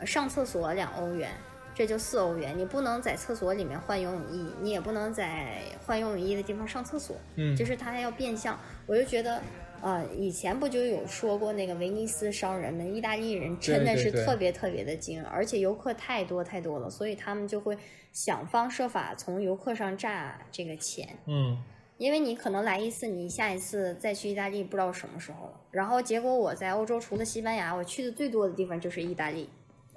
[0.00, 1.30] 呃上厕所两欧元，
[1.74, 2.58] 这就四欧元。
[2.58, 7.16] 你不能在厕所里面换游泳衣，你也不能在换游泳衣的地方上厕所。
[7.36, 9.40] 嗯就是它还要变相，我就觉得。
[9.84, 17.76] 呃，以前不就有说过那个威尼斯商人们，意大利人真的是特别特别的精，而且游客太多太多了，所以他们就会
[18.10, 21.06] 想方设法从游客上榨这个钱。
[21.26, 21.62] 嗯，
[21.98, 25.60] 因为你可能来一次，你下一次再去意大利不知道什么时候了。
[25.70, 29.50] 然后结果我在欧洲除了西班牙，我去的最多的地方就是意大利。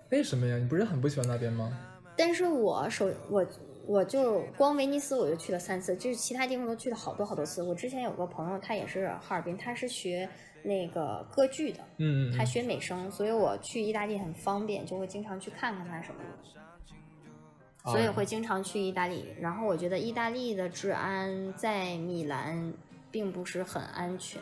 [0.09, 0.57] 为什么呀？
[0.57, 1.71] 你不是很不喜欢那边吗？
[2.17, 3.45] 但是我首我
[3.87, 7.63] 我就光威尼斯我就去了三次，就是其他地方都去了好多好多次。
[7.63, 10.29] 我之前有个朋友，他也是哈尔滨，他是学
[10.61, 16.29] 那个歌剧的，嗯，嗯他学美声，所以我去意大利很方便，就会经常去看看他什么的。
[17.83, 19.25] 哦所以会经常去意大利。
[19.39, 22.73] 然后我觉得意大利的治安在米兰
[23.09, 24.41] 并不是很安全。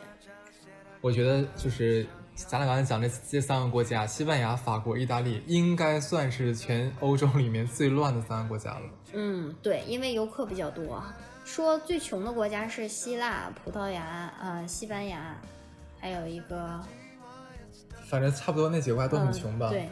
[1.00, 2.04] 我觉得就是
[2.34, 8.90] 咱俩刚才讲这这三个国家，西班牙、法国、意大利，应该算是全欧洲里面最乱的三个国家了。
[9.18, 11.02] 嗯，对，因为游客比较多。
[11.42, 15.34] 说最穷的国家是希腊、葡萄牙、呃，西班牙，
[15.98, 16.78] 还有一个
[18.08, 19.70] 反正差不多那几个国家都很嗯穷吧？
[19.70, 19.88] 对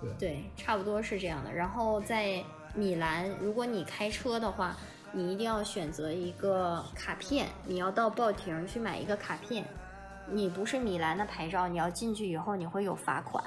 [0.00, 1.52] 对对，差不多是这样的。
[1.52, 2.42] 然后在
[2.74, 4.76] 米兰，如果你开车的话，
[5.12, 9.64] 你一定要选择一个卡片，你要到报亭去买一个卡片。
[10.28, 13.44] 你不是米兰的牌照，你要进去以后你会有罚款。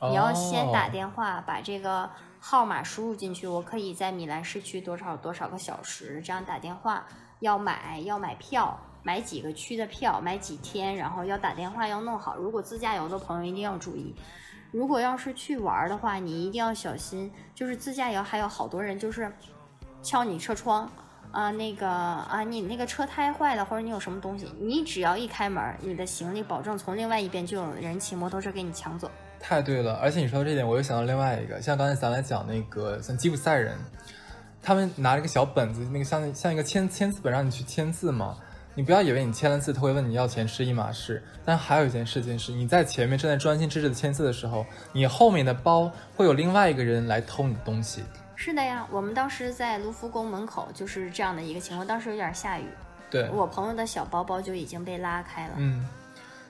[0.00, 2.08] 你要先打哦电话把这个
[2.44, 7.06] 号码输入进去，我可以在米兰市区多少多少个小时这样打电话，
[7.38, 12.34] 要买要买票，买几个区的票，买几天，然后要打电话要弄好。
[12.36, 14.12] 如果自驾游的朋友一定要注意，
[14.72, 19.32] 如果要是去玩的话，你一定要小心，就是自驾游还有好多人就是
[20.02, 20.90] 敲你车窗。
[21.30, 29.10] 啊，那个啊，你那个车胎坏了，或者你有什么东西，你只要一开门，你的行李保证从另外一边就有人骑摩托车给你抢走。
[29.42, 33.76] 太对了，而且你说到这点，我又想到另外一个，像刚才咱俩讲那个，像吉普赛人，
[34.62, 38.36] 他们拿了个小本子，那个像像一个签签字本，让你去签字嘛。
[38.74, 41.22] 你不要以为你签了字，他会问你要钱是一码事。
[41.44, 48.02] 但还有一件事情是，你在前面正在专心致志的签字的时候，你后面的包会有另外一个人来偷你的东西。
[48.34, 52.64] 是的呀，我们当时在卢浮宫门口就是这样的一个情况，当时有点下雨，
[53.10, 55.54] 对我朋友的小包包就已经被拉开了。
[55.58, 55.86] 嗯，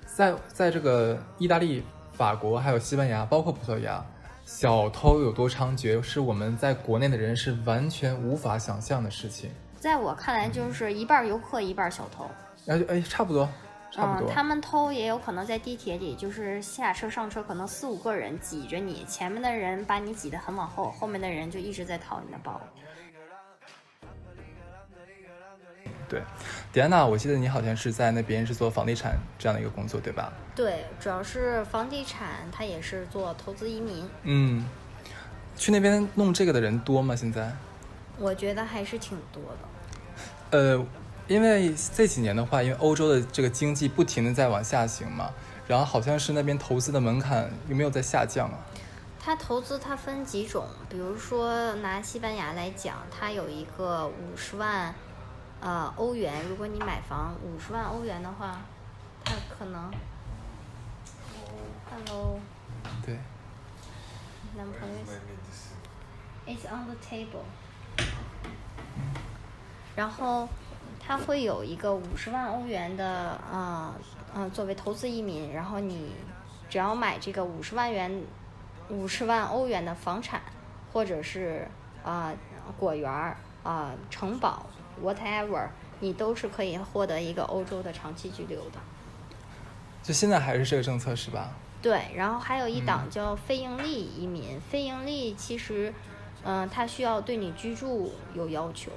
[0.06, 1.82] 在在这个意大利、
[2.22, 4.00] 法国还有西班牙，包括葡萄牙，
[4.44, 9.50] 小偷有多猖獗，是我们在国内的人是完全无法想象的事情。
[9.80, 12.24] 在我看来，就是一半游客，一半小偷。
[12.64, 13.48] 然后哎，差不多。
[13.96, 22.60] 嗯，他们偷也有可能在地铁里，就是下车上车，可能四五个人挤着你，前面的人把你挤得很往后，后面的人就一直在掏你的包。
[26.12, 26.22] 对，
[26.74, 30.30] 迪安娜，我记得你好像是在那边是做房地产这样的一个工作，对吧？
[30.54, 34.06] 对，主要是房地产，它也是做投资移民。
[34.24, 34.62] 嗯，
[35.56, 37.16] 去那边弄这个的人多吗？
[37.16, 37.50] 现在？
[38.18, 39.42] 我觉得还是挺多
[40.50, 40.58] 的。
[40.58, 40.86] 呃。
[41.28, 45.30] 因为这几年的话，因为欧洲的这个经济不停的在往下行嘛，
[45.68, 48.58] 然后好像是那边投资的门槛有没有在下降啊？
[49.20, 54.92] 它投资它分几种，比如说拿西班牙来讲，它有一个五十万，
[55.62, 58.58] 呃欧元，如果你买房五十万欧元的话，
[59.24, 59.90] 它可能
[61.88, 62.38] ，Hello，
[63.06, 63.16] 对，
[64.56, 64.96] 男朋友
[66.46, 67.46] ，It's on the table，
[69.96, 70.48] 然后。
[71.04, 73.04] 他会有一个五十万欧元的
[73.50, 73.92] 啊
[74.32, 76.12] 啊作为投资移民，然后你
[76.70, 78.22] 只要买这个五十万元
[78.88, 80.40] 五十万欧元的房产，
[80.92, 81.66] 或者是
[82.04, 82.32] 啊
[82.78, 84.64] 果园儿啊城堡
[85.02, 85.68] whatever，
[86.00, 88.78] 你都是可以获得一个欧洲的长期居留的。
[90.02, 91.50] 就现在还是这个政策是吧？
[91.80, 95.92] 对，然后还有一档叫非盈利移民，非盈利其实
[96.44, 98.90] 嗯它需要对你居住有要求。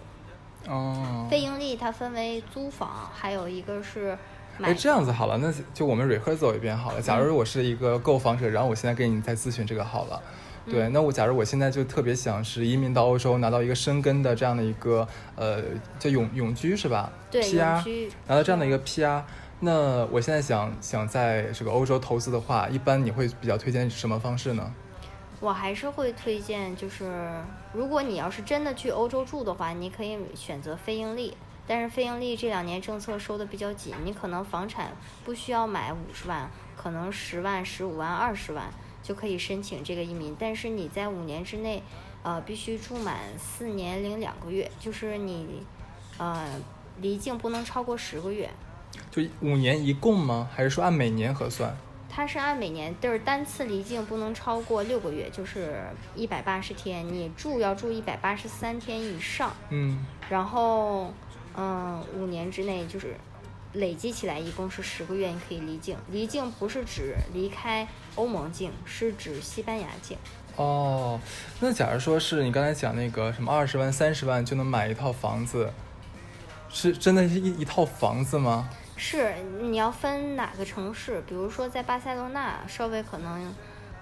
[0.68, 4.18] 哦，非盈利它分为租房，还有一个是
[4.58, 4.70] 买。
[4.70, 7.02] 哎，这样子好了，那就我们 rehearsal 一遍好了。
[7.02, 10.22] 假如我是一个购房者，然后我现在给你在咨询这个好了。
[10.70, 15.62] 对，那我假如我现在就特别想是移民到欧洲，拿到一个生根的这样的一个呃
[16.00, 17.12] 叫永永居是吧？
[17.30, 19.22] 对，PR 拿到这样的一个 PR，
[19.60, 24.74] 那我现在想想在这个欧洲投资的话，一般你会比较推荐什么方式呢？
[25.40, 27.30] 我还是会推荐，就是
[27.74, 31.36] 如果你要是真的去欧洲住的话，你可以选择非盈利。
[31.68, 34.92] 但是非盈利这两年政策收的比较紧，你可能房产
[35.24, 36.48] 不需要买五十万，
[36.78, 38.66] 可能十万、十五万、二十万
[39.06, 40.36] 就可以申请这个移民。
[40.40, 41.84] 但是你在五年之内，
[42.24, 45.64] 呃，必须住满四年零两个月，就是你，
[46.18, 46.60] 呃，
[47.00, 48.50] 离境不能超过十个月。
[49.12, 50.50] 就五年一共吗？
[50.52, 51.78] 还是说按每年核算？
[52.10, 55.84] 它是按每年，就是单次离境不能超过六个月，就是
[56.16, 57.06] 一百八十天。
[57.06, 59.54] 你住要住一百八十三天以上。
[59.70, 60.06] 嗯。
[60.30, 61.14] 然后，
[61.56, 63.16] 嗯，五年之内就是
[63.76, 65.98] 累积起来一共是十个月，你可以离境。
[66.10, 70.18] 离境不是指离开欧盟境，是指西班牙境。
[70.56, 71.20] 哦，
[71.60, 75.72] 那假如说是你刚才讲那个什么二十万、三十万就能买一套房子，
[76.70, 78.70] 是真的是一一套房子吗？
[78.98, 83.54] 是你要分哪个城市，比如说在巴塞罗那，稍微可能，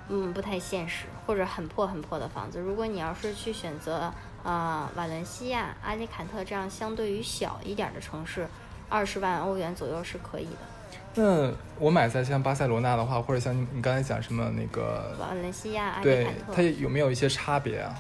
[0.10, 2.60] 嗯，不太现实，或者很破很破的房子。
[2.60, 8.48] 如果你要是去选择啊瓦伦西亚、阿里坎特这样相对于小一点的城市，
[8.89, 10.52] 二十万欧元左右是可以的。
[11.15, 17.96] 那我买在像巴塞罗那的话，或者像你你刚才讲什么那个瓦伦西亚、阿里坎特，它有没有一些差别啊？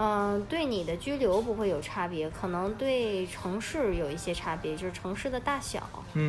[0.00, 5.82] 嗯，对你的居留不会有差别，可能对城市有一些差别，就是城市的大小，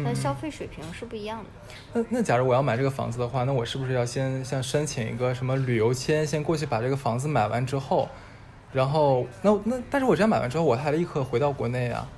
[0.03, 1.45] 它消费水平是不一样的。
[1.93, 8.09] 那那假如我要买这个房子的话，那我是不是要先像申请一个什么旅游签，先过去把这个房子买完之后，
[8.73, 12.09] 然后那那但是我这样买完之后，我还立刻回到国内啊？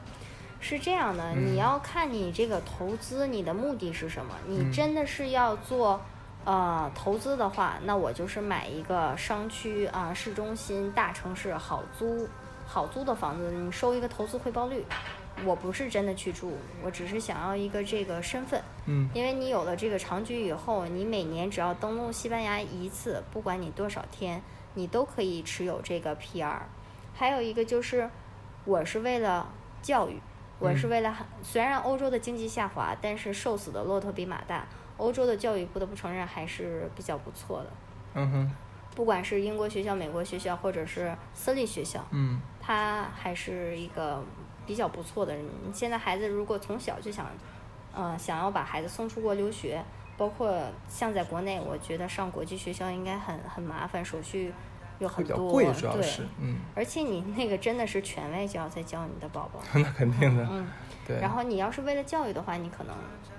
[0.61, 4.33] 是这样的，你要看你这个投资，你的目的是什么？
[4.47, 5.99] 你真的是要做？
[6.43, 12.27] 呃，投资的话，那我就是买一个商区啊，市中心大城市好租、
[12.65, 14.83] 好租的房子，你收一个投资回报率。
[15.45, 16.53] 我不是真的去住，
[16.83, 18.59] 我只是想要一个这个身份。
[18.87, 24.41] 嗯，因为你有了这个长居以后，你每年只要登陆西班牙一次，不管你多少天，
[24.73, 26.57] 你都可以持有这个 PR。
[27.13, 28.09] 还有一个就是，
[28.65, 29.47] 我是为了
[29.83, 30.19] 教育，
[30.61, 37.71] 我是为了、虽然欧洲的经济下滑，但是瘦死的骆驼比马大，欧洲的教育不得不承认还是比较不错的。
[38.13, 38.51] 嗯哼，
[38.95, 44.23] 不管是英国学校、美国学校，或者是私立学校，嗯它还是一个
[44.67, 45.35] 比较不错的。
[45.35, 47.25] 你现在孩子如果从小就想，
[47.93, 49.83] 呃，想要把孩子送出国留学，
[50.15, 50.55] 包括
[50.87, 54.53] 像在国内，我觉得上国际学校应该很很麻烦，手续
[55.03, 56.01] 有会很多，比较贵，主要对。
[56.03, 60.67] 是，嗯，而且你那个真的是权威教在教你的宝宝， 那肯定的，嗯。
[61.07, 61.19] 对。
[61.19, 62.95] 然后你要是为了教育的话，你可能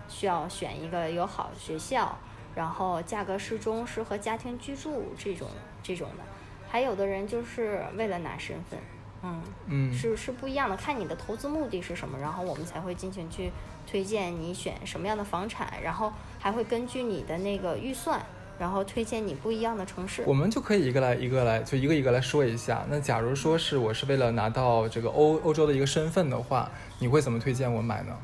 [0.09, 2.17] 需要选一个有好的学校，
[2.55, 5.49] 然后价格适中，适合家庭居住这种
[5.83, 6.25] 这种的。
[6.69, 8.81] 还有的人就是为了拿身份，
[9.23, 13.53] 嗯，嗯，是是不一样的，看你的投资目的是什么，然后我们才会进行去
[13.87, 18.21] 推荐你选什么样的房产，然后还会根据你的那个预算，
[18.63, 20.23] 然后推荐你不一样的城市。
[20.25, 22.87] 我们就可以一个来一个来，就一个一个来说一下。
[22.89, 28.17] 那假如说是我是为了拿到这个欧欧洲的一个身份的话，你会怎么推荐我买呢？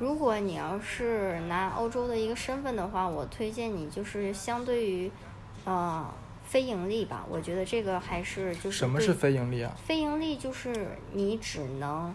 [0.00, 5.08] 如果你要是拿欧洲的一个身份的话，我推荐你就是相对于，
[5.64, 6.04] 呃，
[6.42, 7.24] 非盈利吧。
[7.30, 9.70] 我觉得这个还是就是什么是非盈利啊？
[9.84, 10.36] 非盈利？
[10.36, 12.12] 就是你只能，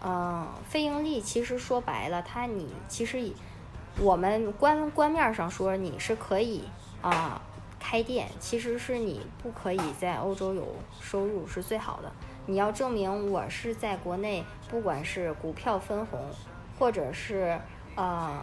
[0.00, 3.34] 呃，非盈利其实说白了，它你其实以
[3.98, 6.62] 我们官官面上说你是可以
[7.04, 7.38] 啊、
[7.78, 12.10] 开店，其实是你不可以在欧洲有收入是最好的。
[12.46, 16.18] 你要证明我是在国内，不管是股票分红，
[16.78, 17.60] 或者是
[17.94, 18.40] 呃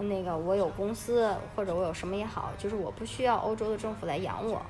[0.00, 4.60] 那个我有公司或者我有什么也好，就是我不需要欧洲的政府来养我，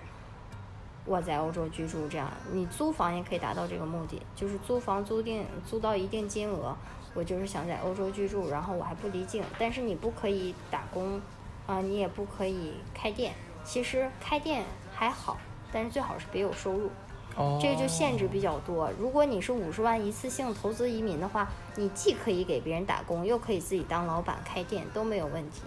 [1.04, 6.76] 我在欧洲居住，这样你租房也可以达到这个目的，就是租房租定租到一定金额，
[7.14, 11.20] 我就是想在欧洲居住，然后我还不离境，但是你不可以打工，
[11.66, 13.32] 啊、你也不可以开店。
[13.64, 14.62] 其实开店
[14.94, 15.38] 还好，
[15.72, 16.90] 但是最好是别有收入。
[17.36, 18.90] 哦，这个就限制比较多。
[18.98, 25.62] 如果你是五十万一次性投资移民的话，你既可以给别人打工，又可以自己当老板开店，都没有问题。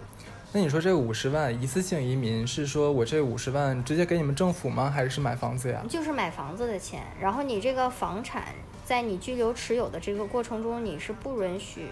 [0.50, 4.88] 那你说这个五十万一次性移民，是说我这五十万直接给你们政府吗？
[4.88, 5.84] 还是买房子呀？
[5.90, 11.88] 就是买房子的钱，然后你这个房产在你居留持有的这个过程中，你是不允许，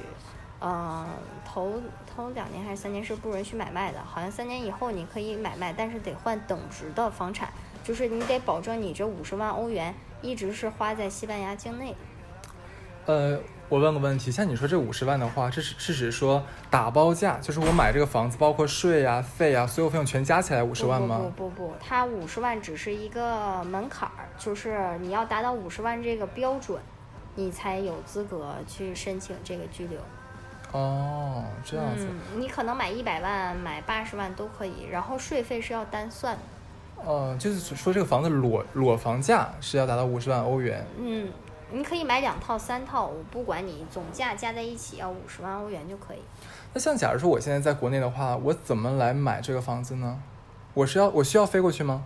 [0.58, 1.06] 呃，
[1.44, 1.74] 头
[2.16, 7.50] 头两年还是三年是不允许买卖的，好像三年以后你可以买卖，但是得换等值的房产，
[7.84, 11.94] 就是你得保证你这五十万欧元一直是花在西班牙境内。
[13.04, 13.38] 呃，
[13.68, 21.18] 我问个问题，像你说这五十万的话，这是是指说打包价，就是我买这个房子，包括税呀、费呀，所有费用全加起来五十万吗？
[21.18, 26.80] 不不不不，它五十万只是一个门槛儿，就是你要达到五十万这个标准，
[27.36, 30.00] 你才有资格去申请这个居留。
[30.76, 32.06] 哦，这样子。
[32.06, 36.42] 嗯，你可能买一百万、买八十万都可以，然后税费是要单算的。
[37.04, 40.84] 哦、就是说这个房子裸裸房价是要达到五十万欧元。
[40.98, 41.30] 嗯，
[41.70, 46.18] 你可以买两套、三套，我不管你总价加在一起要五十万欧元就可以。
[46.74, 50.20] 那像假如说我现在在国内的话，我怎么来买这个房子呢？
[50.74, 52.04] 我是要我需要飞过去吗？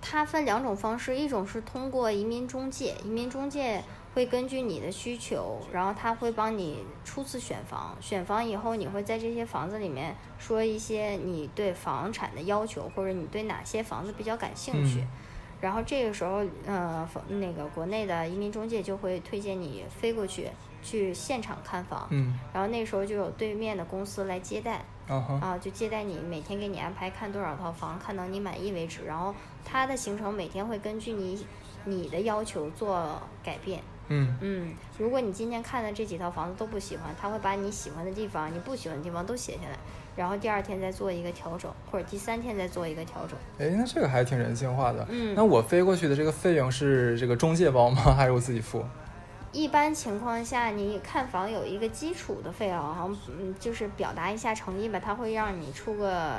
[0.00, 3.82] 它分两种方式，一种是通过移民中介，移民中介
[4.16, 15.00] 会根据你的需求，然后他会帮你初次选房，选房以后你会在这些房子里面说一些你对房产的要求，或者你对哪些房子比较感兴趣。
[15.00, 15.08] 嗯
[15.58, 20.50] 然后这个时候，呃，房那个国内的移民中介就会推荐你飞过去，
[20.82, 22.06] 去现场看房。
[22.10, 29.04] 嗯，然后那时候就有对面的公司来接待，啊，就接待你，每天给你安排看多少套房，看到你满意为止。
[29.06, 31.46] 然后他的行程每天会根据你
[31.86, 33.82] 你的要求做改变。
[34.08, 39.78] 嗯，嗯，如果你今天看的这几套房子都不喜欢，他会把你喜欢的地方、你不喜欢的地方都写下来，
[40.16, 43.36] 然后第二天再做一个调整，或者第三天再做一个调整。
[43.58, 45.06] 哎，那这个还挺人性化的。
[45.10, 48.02] 嗯那我飞过去的这个费用是这个中介包吗？
[48.14, 48.84] 还是我自己付？
[49.52, 56.34] 一般情况下，你看房有一个基础的费用，好像嗯，就是表达一下诚意吧，他会让你出个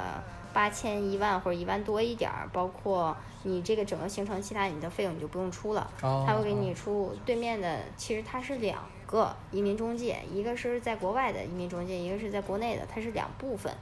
[0.53, 3.15] 八千、一万或者一万多一点儿，包括
[3.47, 13.73] 你这个整个行程其他你的费用你就不用出了，哦，他会给你出对面的，其实它是两个移民中介，一个是在国外的移民中介，一个是在国内的，它是两部分，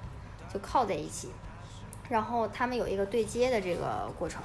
[0.53, 1.29] 就靠在一起，
[2.07, 4.39] 然后他们有一个对接的这个过程。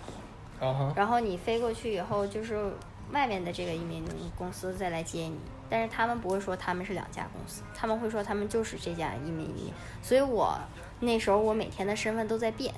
[0.95, 2.73] 然后你飞过去以后，就是
[3.13, 4.03] 外面的这个移民
[4.37, 9.73] 公司再来接你，但是他们不会说他们是两家公司，他们会说他们就是这家移民移民。
[10.03, 10.59] 所以我
[11.01, 12.75] 那时候我每天的身份都在变，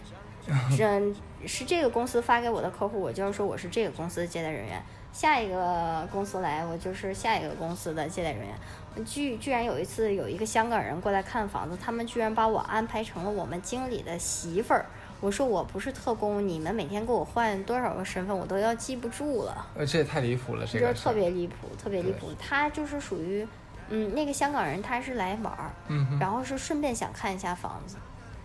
[0.70, 1.14] 是
[1.46, 4.82] 是这个公司发给我的客户，我就是说我是这个公司的接待人员。
[5.12, 9.04] 下一个公司来，我就是下一个公司的接待人员。
[9.04, 14.86] 居居然有一次有一个香港人过来看房子，他们居然把我安排成了我们经理的媳妇儿
[15.20, 19.66] 我说我不是特工，你们每天给我换多少个身份，我都要记不住了。
[19.76, 22.30] 呃，这也太离谱了，这个就是特别离谱，特别离谱。
[22.40, 23.46] 他就是属于，
[23.90, 27.96] 嗯，那个香港人他是来玩儿，嗯然后是顺便想看一下房子，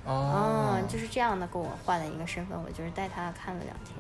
[0.08, 3.96] 哦嗯，就是这样的给我换了一个身份，我就是带他看了两天。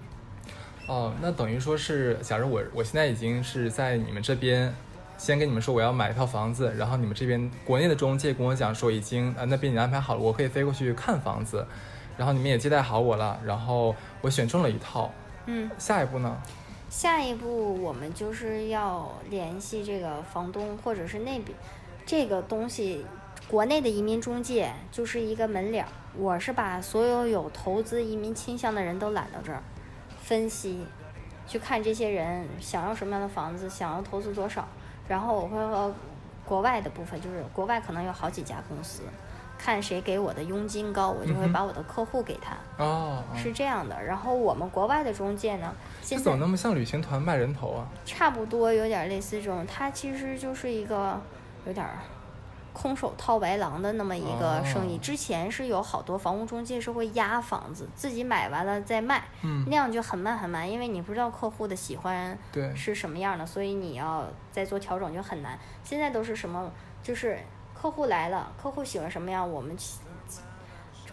[0.88, 4.74] 哦，那等于说是，假如我我现在已经是在你们这边，
[5.18, 11.66] 先跟你们说我要买一套房子，然后你们这边国内的中介跟我讲说已经呃那边已经安排好了，我可以飞过去看房子，
[12.16, 15.12] 然后你们也接待好我了，然后我选中了一套，
[15.46, 16.38] 嗯，下一步呢？
[16.90, 21.46] 下一步我们就是要联系这个房东，或者是那边
[22.06, 23.06] 这个东西，
[23.48, 25.90] 国内的移民中介就是一个门脸儿。
[26.18, 29.62] 我是把所有有投资移民倾向的人都揽到这儿，
[30.20, 30.86] 分析，
[31.48, 34.68] 去看这些人想要什么样的房子，想要投资多少，
[35.08, 35.94] 然后我会和
[36.44, 39.04] 国外的部分，就是国外可能有好几家公司，
[39.60, 44.04] 看谁给我的佣金高，我就会把我的客户给他，哦，哦是这样的。
[44.04, 45.72] 然后我们国外的中介呢，
[46.02, 47.88] 现在这怎么那么像旅行团卖人头啊？
[48.04, 51.22] 差不多有点类似这种，它其实就是一个
[51.68, 52.00] 有点儿
[52.78, 54.96] 空手套白狼的那么一个生意。
[54.96, 65.58] 哦之前是有好多房屋中介是会压房子，自己买完了再卖，嗯那，样就很慢很慢，因为你不知道客户的喜欢对，是什么样的，所以你要再做调整就很难。
[65.84, 66.72] 现在都是什么，
[67.02, 67.40] 就是
[67.74, 69.96] 客户来了，客户喜欢什么样，我们去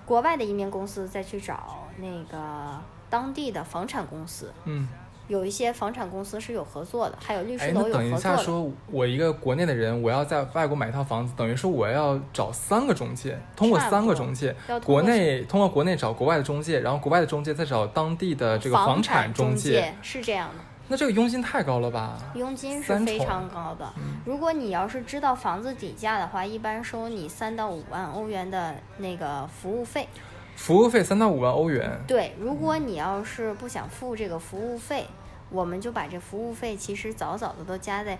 [0.04, 4.52] 国外的移民公司再去找那个当地的房产公司。
[4.64, 4.88] 嗯，
[5.28, 8.36] 有一些房产公司是有合作的，还有律哎，师那等一楼有合作的。
[8.36, 22.18] 下说，我一个国内的人，我要在外国买一套房子，等于说我要找三个中介，通过三个中介，通国内通过国内找国外的中介，然后国外的中介再找当地的这个房产中介，是这样的，那这个佣金太高了吧？
[22.34, 23.90] 佣金是非常高的。
[23.96, 30.08] 嗯如果你要是知道房子底价的话，一般收你三到五万欧元的那个服务费。
[30.56, 35.06] 服务费三到五万欧元，对，如果你要是不想付这个服务费，
[35.50, 38.18] 我们就把这服务费其实早早的都加在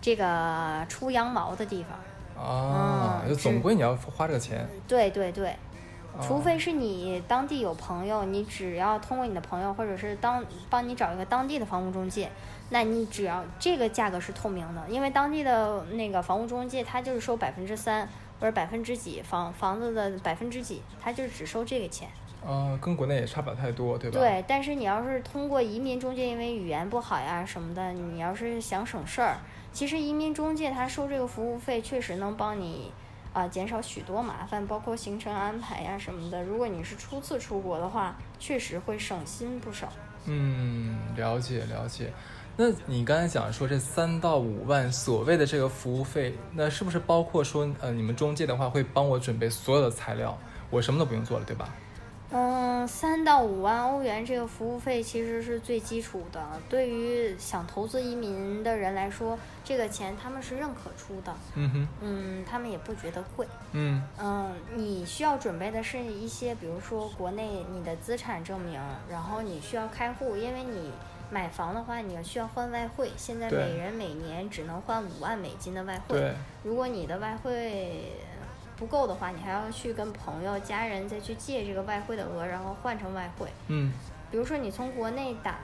[0.00, 2.44] 这个出羊毛的地方。
[2.44, 6.18] 啊，嗯就总归你要花这个钱，对对对，啊。
[6.20, 12.28] 除非是你当地有朋友，你只要通过你的朋友，或者是当帮你找一个当地的房屋中介，
[12.70, 18.08] 那你只要这个价格是透明的，因为当地的那个房屋中介他就是收百分之三
[18.40, 22.08] 或者百分之几房房子的百分之几，他就只收这个钱。
[22.46, 29.38] 啊，跟国内也差不了太多，对吧？，对，但是你要是通过移民中介，因为语言不好呀什么的，你要是想省事儿，
[29.72, 32.92] 其实移民中介他收这个服务费确实能帮你
[33.32, 36.44] 啊、减少许多麻烦，包括行程安排呀什么的。
[36.44, 39.88] 如果你是初次出国的话，确实会省心不少。
[40.26, 42.12] 嗯，了解了解。
[42.56, 50.38] 那你刚才讲说这三到五万所谓的这个服务费，那是不是包括说，呃，你们中介的话会帮我准备所有的材料，
[50.70, 51.74] 我什么都不用做了，对吧？
[52.30, 63.46] 嗯，三到五万欧元这个服务费其实是最基础的，对于想投资移民的人来说，这个钱他们是认可出的，嗯哼，嗯，他们也不觉得贵。
[63.72, 64.02] 嗯。
[64.18, 70.90] 嗯，你需要准备的是一些，比如说国内你的资产证明，然后你需要开户，因为你
[71.30, 76.18] 买房的话，你要需要换外汇，现在每人每年只能换五万美金的外汇。
[76.18, 78.12] 对，如果你的外汇
[78.76, 83.48] 不够的话，你还要去跟朋友、家人再去借这个外汇的额，然后换成外汇。
[83.68, 83.92] 嗯
[84.30, 85.58] 比如说你从国内打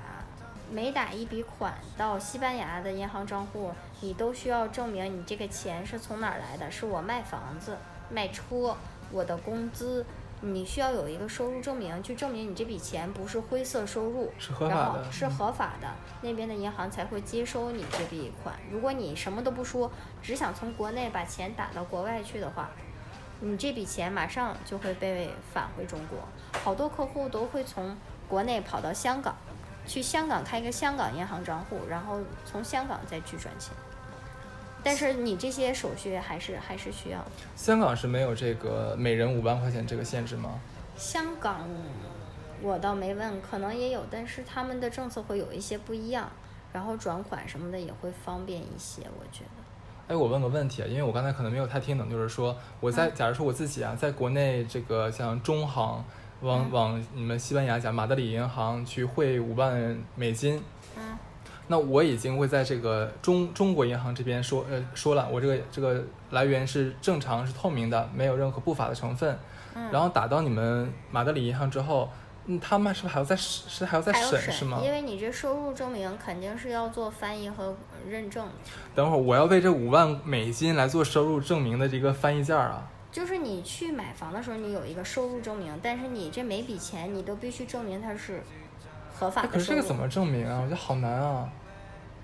[0.71, 7.77] 每打一笔款到西班牙的银行账户，你都需要证明你这个钱是从哪儿来的，是我卖房子、
[8.09, 8.77] 卖车、
[9.11, 10.07] 我的工资，
[10.43, 15.89] 你需要有一个收入证明，去证明你这笔钱不是灰色收入，是合法然后的是合法的，
[16.23, 18.55] 那边的银行才会接收你这笔款。
[18.71, 22.71] 如果你什么都不说，只想从国内把钱打到国外去的话，
[23.41, 26.19] 你这笔钱马上就会被返回中国。
[26.63, 29.35] 好多客户都会从国内跑到香港，
[29.87, 33.75] 去香港开一个香港银行账户，然后从香港再去转钱。
[34.83, 37.25] 但是你这些手续还是还是需要。
[37.57, 40.59] 香港是没有这个每人五万块钱这个限制吗？
[40.97, 41.69] 香港
[42.63, 46.31] 我倒没问，可能也有，但是他们的政策会有一些不一样，
[46.73, 49.51] 然后转款什么的也会方便一些，我觉得。
[50.09, 56.05] 哎，我问个问题啊，因为我刚才可能没有太听懂，就是说我在，假如说我自己啊，在国内这个像中行
[56.43, 60.63] 往嗯往你们西班牙讲马德里银行去汇五万美金，嗯
[61.71, 69.39] 那我已经会在这个中中国银行这边说呃说了，我这个这个来源是正常是透明的，没有任何不法的成分。
[69.77, 72.11] 嗯，然后打到你们马德里银行之后，
[72.47, 74.81] 嗯，他们是不是还要再审是还要再审是吗？
[74.85, 77.77] 因为你这收入证明肯定是要做翻译和
[78.09, 78.53] 认证的。
[78.97, 82.91] 等会儿我要为这五万美金来做收入证明的这个翻译件儿啊。
[83.13, 88.43] 就是你去买房的时候，你有一个收入证明，但是你这每笔钱你都必须证明它是
[89.21, 89.67] 合法哎可是。
[89.67, 90.59] 这个怎么证明啊？
[90.61, 91.49] 我觉得好难啊。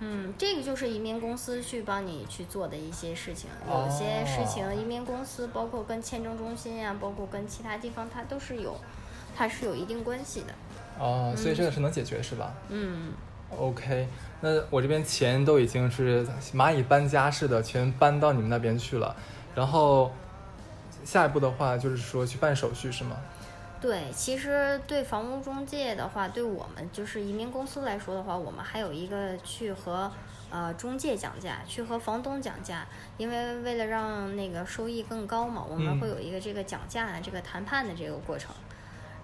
[0.01, 3.49] 嗯，这个就是移民公司去帮你去做的一些事情。
[3.69, 8.77] 哦有些事情，移民公司包括跟签证中心呀、包括跟其他地方，它都是有，
[9.37, 10.55] 它是有一定关系的。
[10.99, 13.13] 哦，所以这个是能解决是吧嗯
[13.59, 14.09] ，？OK，
[14.41, 19.17] 那我这边钱都已经是蚂蚁搬家似的全搬到你们那边去了，
[19.55, 20.11] 然后
[21.05, 23.17] 下一步的话就是说去办手续是吗？
[23.79, 30.11] 对，其实对房屋中介的话，对我们就是移民公司来说的话，我们还有一个去和
[30.51, 32.87] 呃中介讲价，去和房东讲价，
[33.19, 38.55] 因为为了让那个收益更高嘛，我们嗯会有一个这个讲价、这个谈判的这个过程。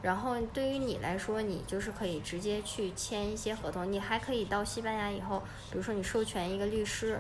[0.03, 7.19] 然后对于你来说，你就是可以直接去签一些合同，你还可以到西班牙以后，比如说你授权一个律师，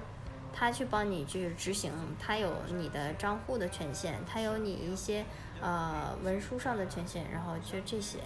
[0.53, 5.25] 他去帮你去执行，他有你的账户的权限，他有你一些
[5.63, 8.19] 呃文书上的权限，然后就这些，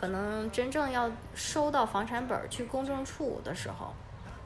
[0.00, 3.92] 可能真正要收到房产本儿去公证处的时候，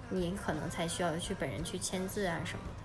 [0.09, 2.82] 你可能才需要去本人去签字啊什么的。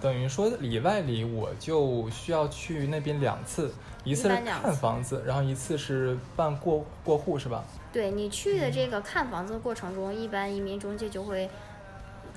[0.00, 7.62] 等于说里外里我就需要去那边两次，一次是看房子，然后一次是办过过户是吧？
[7.92, 11.48] 对你去的这个看房子的过程中，一般移民中介就会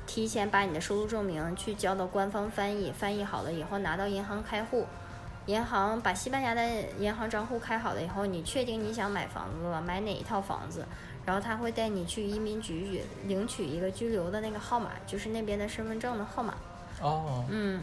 [0.06, 4.86] 提前把你的收入证明去交到官方翻译，翻译好了以后拿到银行开户，
[5.48, 6.68] 银行把西班牙的
[7.00, 10.86] 银行账户开好了以后，你确定你想买房子了，买哪一套房子，
[11.26, 16.56] 然后他会带你去移民局去领取一个居留的那个号码，就是那边的身份证的号码。
[17.02, 17.82] 哦，嗯，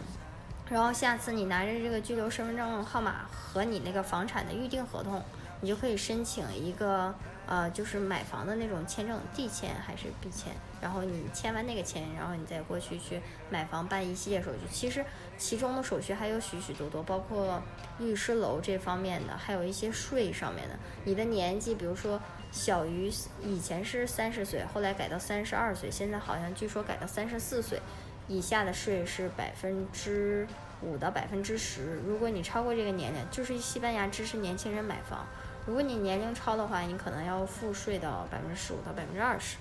[0.68, 5.22] 然后下次你拿着这个居留身份证号码和你那个房产的预定合同，
[5.60, 7.14] 你就可以申请一个
[7.46, 10.52] 呃，就是买房的那种签证，D 签还是 B 签。
[10.80, 13.20] 然后你签完那个签，然后你再过去去
[13.50, 14.60] 买房办一系列手续。
[14.70, 15.04] 其实
[15.38, 17.62] 其中的手续还有许许多多，包括
[17.98, 20.76] 律师楼这方面的，还有一些税上面的。
[21.04, 22.20] 你的年纪，比如说
[22.50, 23.10] 小于
[23.42, 27.80] 以前是三十岁，后来改到三十二岁，现在好像据说改到三十四岁。
[28.28, 30.46] 以下的税是百分之
[30.80, 32.00] 五到百分之十。
[32.06, 35.26] 如果你超过这个年龄，就是西班牙支持年轻人买房。
[35.66, 39.56] 如果你年龄超的话，你可能要付税到百分之十五到百分之二十。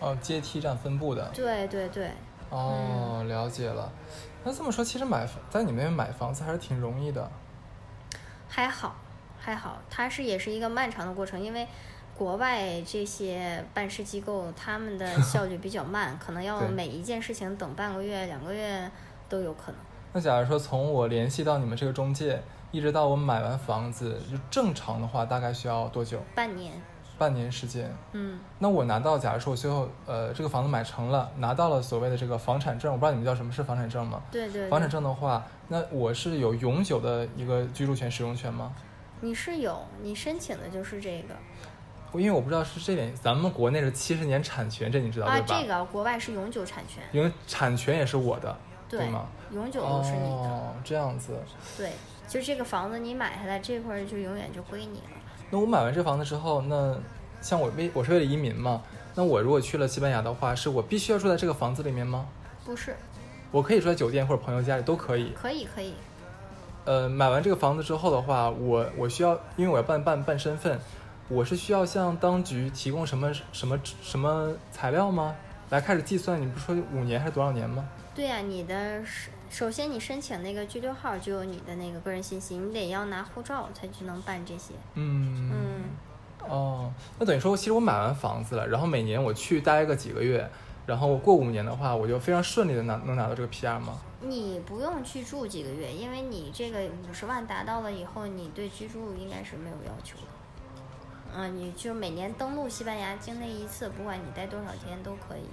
[0.00, 1.28] 哦，阶梯这样分布的。
[1.34, 2.10] 对对对，
[2.50, 3.90] 哦，了解了。
[4.44, 7.30] 那这么说，其实买房在你们那边买房子还是挺容易的。
[8.48, 8.96] 还好
[9.38, 11.66] 还好，它是也是一个漫长的过程，因为。
[12.16, 18.88] 国外这些办事机构，他们的效率比较慢， 可能要每一件事情等半个月、两个月
[19.28, 19.80] 都有可能。
[20.12, 22.40] 那假如说从我联系到你们这个中介，
[22.74, 26.18] 一直到我买完房子，就正常的话，大概需要多久？
[26.34, 26.72] 半年，
[27.16, 27.88] 半年时间。
[28.10, 34.20] 嗯，那我拿到，假如说我最后呃这个房子买成了，拿到了所谓的这个房产证，我不知道你们叫什么是房产证吗？
[34.32, 34.68] 对对对。
[34.68, 38.72] 房产证的话，那我是有永久的一个居住权、使用权吗？
[39.20, 41.36] 你是有，你申请的就是这个
[42.18, 45.60] 因为我不知道是这点，咱们国内是七十年产权，这你知道啊，对吧？
[45.60, 48.56] 这个国外是永久产权，因为产权也是我的，
[48.88, 49.26] 对吗？
[49.52, 51.38] 永久都是你的，哦，这样子。
[51.76, 51.92] 对，
[52.28, 55.16] 就这个房子你买下来这块儿就永远就归你了。
[55.50, 56.96] 那我买完这房子之后，那
[57.40, 58.82] 像我为我是为了移民嘛，
[59.14, 62.26] 那我如果去了西班牙的话，是我必须要住在这个房子里面吗？
[62.64, 62.96] 不是，
[63.50, 65.32] 我可以住在酒店或者朋友家里都可以。
[65.40, 65.94] 可以可以，
[66.86, 70.80] 呃，买完这个房子之后的话，我我需要，因为我要办办办身份，
[71.28, 75.36] 我是需要向当局提供什么什么什么材料吗？
[75.70, 77.86] 来开始计算，你不说五年还是多少年吗？
[78.14, 84.74] 对呀、你的是首先你申请那个居留号就有你的那个个人信息，你得要拿护照才去能办这些。
[84.94, 90.50] 嗯嗯，哦，那等于说，其实我买完房子了，然后每年我去待个几个月，
[90.86, 93.96] 然后过五年的话，我就非常顺利的拿能拿到这个 PR 吗？
[94.22, 100.24] 你不用去住几个月，因为你这个五十万达到了以后，你对居住应该是没有要求的。
[101.36, 105.44] 嗯，你就每年登陆西班牙境内一次，不管你待多少天都可以。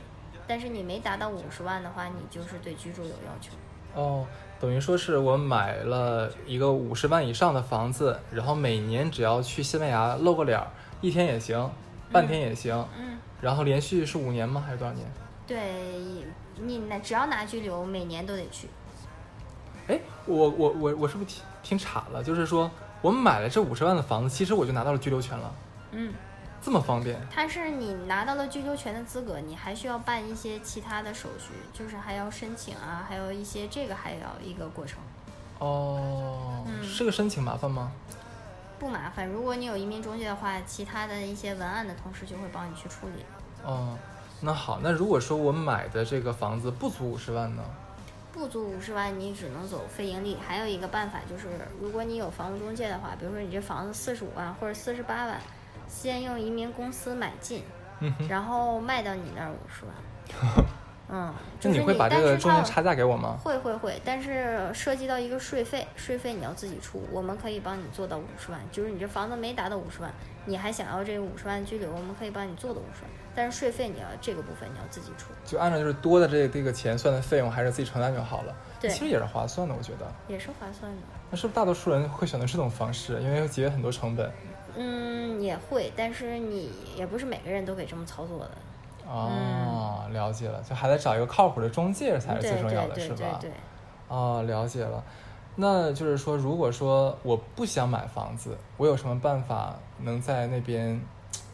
[0.47, 3.51] 但是你没达到五十万的话，你就是对居住有要求。
[3.93, 4.25] 哦，
[4.59, 10.67] 等于说是我买了一个五十万以上的房子，然后每年只要去西班牙露个脸儿，
[11.01, 11.69] 一天也行，
[12.11, 14.63] 半天也行，嗯，然后连续是五年吗？
[14.65, 15.05] 还是多少年？
[15.45, 15.57] 对，
[16.57, 18.67] 你拿只要拿居留，每年都得去。
[19.87, 22.23] 哎，我我我我是不是听听岔了？
[22.23, 22.69] 就是说
[23.01, 25.53] 我买了这五十万的房子，其实我就拿到了居留权了，
[25.91, 26.13] 嗯，
[26.61, 27.19] 这么方便？
[27.31, 34.99] 它是你拿到了居留权的资格，你还需要办一些其他的手续，就是还要申请啊，还有一些这个还要一个过程。
[35.59, 37.91] 哦，嗯是个申请麻烦吗？
[38.79, 43.23] 不麻烦，如果你有移民中介的话，其他的一些文案的同事就会帮你去处理。
[43.63, 43.97] 哦，
[44.39, 47.63] 那好，那如果说我买的这个房子不足五十万呢？
[48.33, 50.37] 不足五十万，你只能走非盈利。
[50.47, 51.47] 还有一个办法就是，
[51.79, 55.39] 如果你有房屋中介的话，比如说你这房子四十五万或者四十八万，
[55.91, 57.63] 先用移民公司买进，
[57.99, 60.65] 嗯，然后卖到你那儿五十万。
[61.13, 63.37] 嗯，就是你会把这个中间差价给我吗？
[63.43, 70.09] 会会会，但是涉及到一个税费，税费你要自己出，我们可以帮你做到五十万，就是你这房子没达到五十万，
[70.45, 78.55] 你还想要这五十万居留，我们可以帮你做到五十万，但是税费你要这个部分你要自己出，就按照就是多的这个这个钱算的费用，还是自己承担就好了。
[78.79, 80.09] 对其实也是划算的，我觉得。
[80.29, 81.01] 也是划算的。
[81.29, 83.21] 那是不是大多数人会选择这种方式？
[83.21, 84.31] 因为会节约很多成本。
[84.75, 88.51] 嗯，也会，但是你也不是每个人都可以这么操作的。
[89.05, 93.37] 哦，了解了，就还得找一个靠谱的中介才是最重要的，是吧？
[93.41, 93.51] 对对对，
[94.07, 95.03] 哦，了解了。
[95.55, 100.99] 那就是说，如果说我不想买房子，我有什么办法能在那边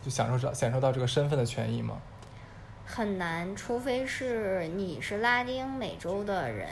[0.04, 1.98] 就享受到享受到这个身份的权益吗？
[2.86, 6.70] 很难，除非是你是拉丁美洲的人，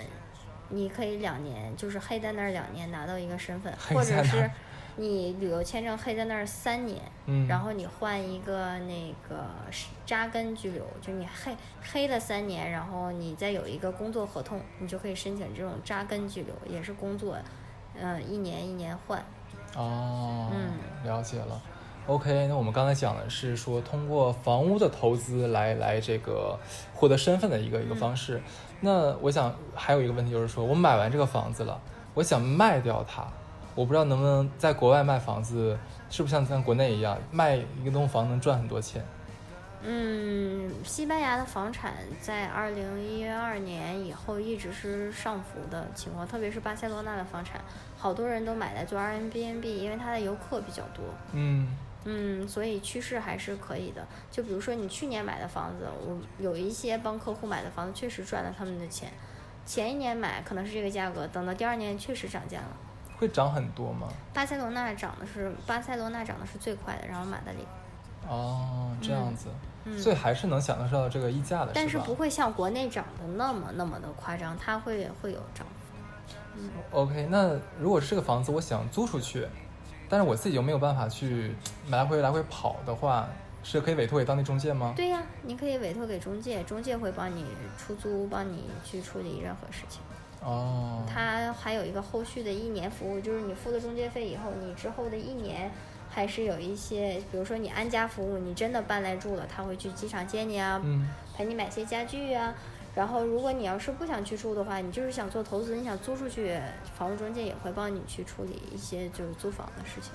[0.70, 4.50] 你可以两年，就是黑在那儿两年拿到一个身份，黑或者是
[4.98, 17.38] 你旅游签证黑在那儿三年，嗯，然后你换一个那个是扎根居留，就你黑黑了三年，然后你再有一个工作合同，你就可以申请这种扎根居留，也是工作，
[18.00, 19.24] 嗯、一年一年换。
[19.76, 21.62] 哦，嗯了解了。
[22.08, 26.56] OK，那我们刚才讲的是说通过房屋的投资来来这个
[26.94, 28.40] 获得身份的一个一个方式。
[28.80, 31.82] 那我想还有一个问题就是说，我买完这个房子了，
[32.14, 33.28] 我想卖掉它，
[33.76, 35.78] 我不知道能不能在国外卖房子，
[36.10, 39.04] 是不是像像国内一样卖一栋房能赚很多钱？
[39.88, 47.62] 嗯，西班牙的房产在二零一二年以后一直是上浮的情况，特别是巴塞罗那的房产，
[47.96, 51.04] 好多人都买来做 Airbnb，因为它的游客比较多。
[51.34, 54.08] 嗯嗯，所以趋势还是可以的。
[54.32, 59.12] 就比如说你去年买的房子，我有一些帮客户买的房子确实赚了他们的钱。
[59.68, 62.78] 前一年买可能是这个价格，等到第二年确实涨价了。
[63.18, 64.08] 会涨很多吗？
[64.34, 67.66] 巴塞罗那涨的是巴塞罗那涨的是最快的，然后马德里，
[68.28, 69.48] 哦，这样子，
[69.86, 75.98] 嗯所以还是能享受到这个溢价的，但是不会像国内涨的那么那么的夸张，它会会有涨幅。
[76.58, 79.48] 嗯 OK，那如果是这个房子，我想租出去，
[80.10, 81.56] 但是我自己又没有办法去
[81.90, 83.28] 来回来回跑的话，
[83.62, 84.94] 是可以委托给当地中介吗？
[84.96, 87.46] 对呀，你可以委托给中介，中介会帮你
[87.78, 90.02] 出租，帮你去处理任何事情。
[90.46, 95.72] 哦，它还有一个后续的一年服务，就是你付了中介费以后，你之后的一年
[96.08, 102.54] 还是有一些，比如说你安家服务，你真的搬来住了，他会去机场接你啊，嗯，陪你买些家具啊。
[102.94, 106.58] 然后，如果你要是不想去住的话，你就是想做投资，你想租出去，
[106.98, 110.12] 房屋中介也会帮你去处理一些就是租房的事情。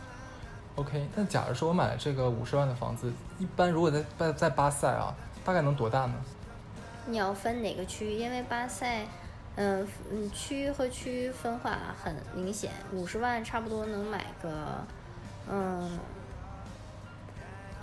[0.76, 5.14] OK，那假如说我买了这个五十万的房子，一般如果在在在巴塞啊，
[5.45, 6.14] 大概能多大呢？
[7.07, 9.05] 你要分哪个区域，因为巴塞，
[9.62, 14.82] 嗯嗯，区和区分化很明显，五十万差不多能买个，
[15.50, 15.98] 嗯，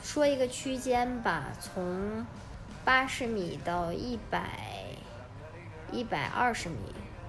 [0.02, 2.26] 说一个区间吧，从
[2.84, 4.50] 八十米到一百
[5.92, 6.78] 一百二十米，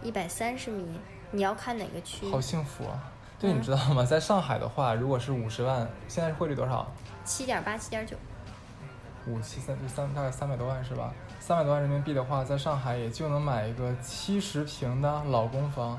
[0.02, 0.98] 一百三十米，
[1.30, 2.30] 你要看哪个区？
[2.30, 3.12] 好幸福啊！
[3.38, 4.02] 对，你嗯知道吗？
[4.02, 6.90] 在上海的话，如果是五十万，现在汇率多少？
[7.22, 8.16] 七点八、七点九。
[9.26, 11.12] 五七三就三大概三百多万是吧？
[11.48, 15.98] 三百多万人民币的话，在上海也就能买一个七十平的老公房，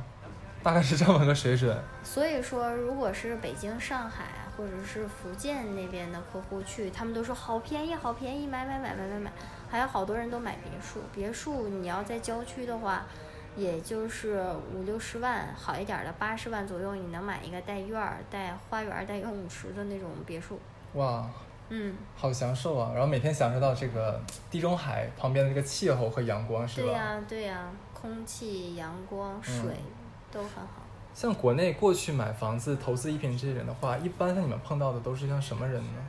[0.61, 1.75] 大概是这么个水准。
[2.03, 4.25] 所以说，如果是北京、上海
[4.55, 9.31] 或者是福建那边的客户去，他们都说好便宜，好便宜，买买买买买买。
[9.67, 13.07] 还有好多人都买别墅，别墅你要在郊区的话，
[13.55, 20.59] 也就是五六十万，好一点的八十万左右，你能买一个带院儿、带花园儿、带游泳池的那种别墅。
[20.93, 21.27] 哇，
[21.70, 22.91] 嗯，好享受啊！
[22.93, 26.88] 然后每天享受到这个地中海旁边的这个气候和阳光，是吧？
[26.88, 29.93] 对呀、对呀、空气、阳光、水、嗯
[30.32, 30.84] 都很好。
[31.13, 36.01] 像国内过去买房子、投资一品这些人的话，一般像你们碰到的都是像什么人呢？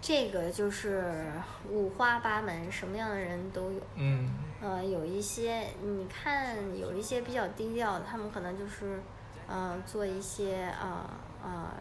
[0.00, 1.24] 这个就是
[1.68, 3.80] 五花八门，什么样的人都有。
[3.96, 4.28] 嗯
[4.60, 9.00] 呃，有一些你看，有一些比较低调的，他们可能就是，
[9.46, 11.08] 呃，做一些啊
[11.44, 11.74] 啊，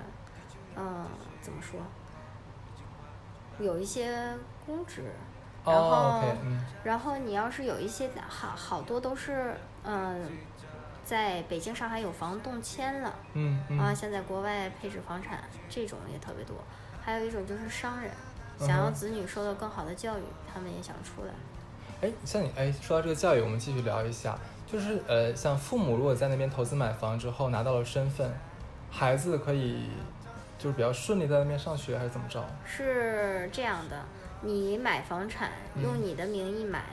[0.76, 1.06] 嗯、
[1.42, 1.80] 怎么说？
[3.60, 4.36] 有一些
[4.66, 5.04] 公职，
[5.66, 6.24] 然后、
[6.84, 10.30] 然后你要是有一些好好多都是嗯、
[11.04, 13.14] 在北京、上海有房动迁了。
[13.34, 16.56] 嗯嗯啊，像在国外配置房产这种也特别多，
[17.02, 18.12] 还有一种就是商人，
[18.60, 21.34] 嗯想要子女受到更好的教育，他们也想出来。
[22.02, 28.32] 哎，像你哎，说到这个教育，我们继续聊一下，就是呃，像父母如果在那边投资买房之后拿到了身份，
[28.90, 29.90] 孩子可以
[30.62, 32.46] 就是比较顺利在那边上学，还是怎么着？
[32.64, 34.06] 是这样的，
[34.42, 36.84] 你买房产嗯用你的名义买，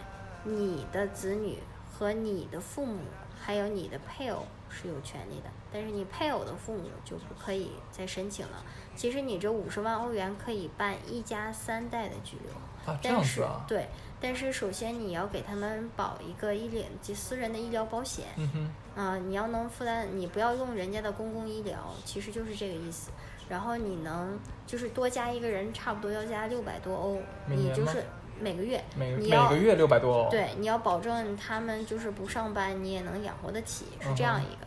[0.42, 1.58] 你的子女
[1.92, 3.00] 和你的父母
[3.38, 8.64] 还有你的配偶是有权利的，但是你配偶的父母就不可以再申请了。
[8.96, 12.52] 其实你这五十万欧元可以办一家三代的居留。
[12.90, 13.86] 啊，这样但是子啊，对，
[14.18, 18.48] 但是首先你要给他们保一个医疗及私人的医疗保险，嗯
[18.94, 23.10] 哼，啊、你要能负担，你不要用人家的公共医疗，其实就是这个意思。
[23.48, 28.04] 然后你能就是多加一个人，差不多要加六百多欧，你就是
[28.40, 34.66] 每个月，每个你要每个月六百多欧，，对，你要保证他们就是不上班，你也能养活得起，是这嗯样一个。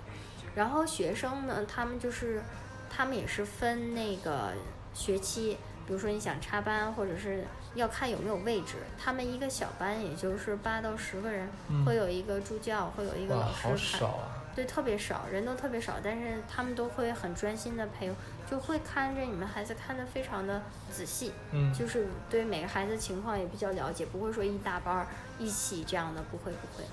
[0.53, 2.41] 然后学生呢，他们就是
[2.89, 4.51] 他们也是分那个
[4.93, 5.57] 学期，
[5.87, 8.73] 比如说你想插班，或者是要看有没有位置。
[9.01, 13.77] 他们一个小班也就是八到十个人，嗯会有一个助教，会有一个，老师好看。
[13.77, 18.11] 少啊，对，特别少，人都特别少，但是他们都会很专心的陪，
[18.49, 25.07] 就会看着你们孩子看得非常的仔细，嗯，就是对每个孩子情况也比较了解，不会说一大班儿
[25.39, 26.83] 一起这样的，不会不会。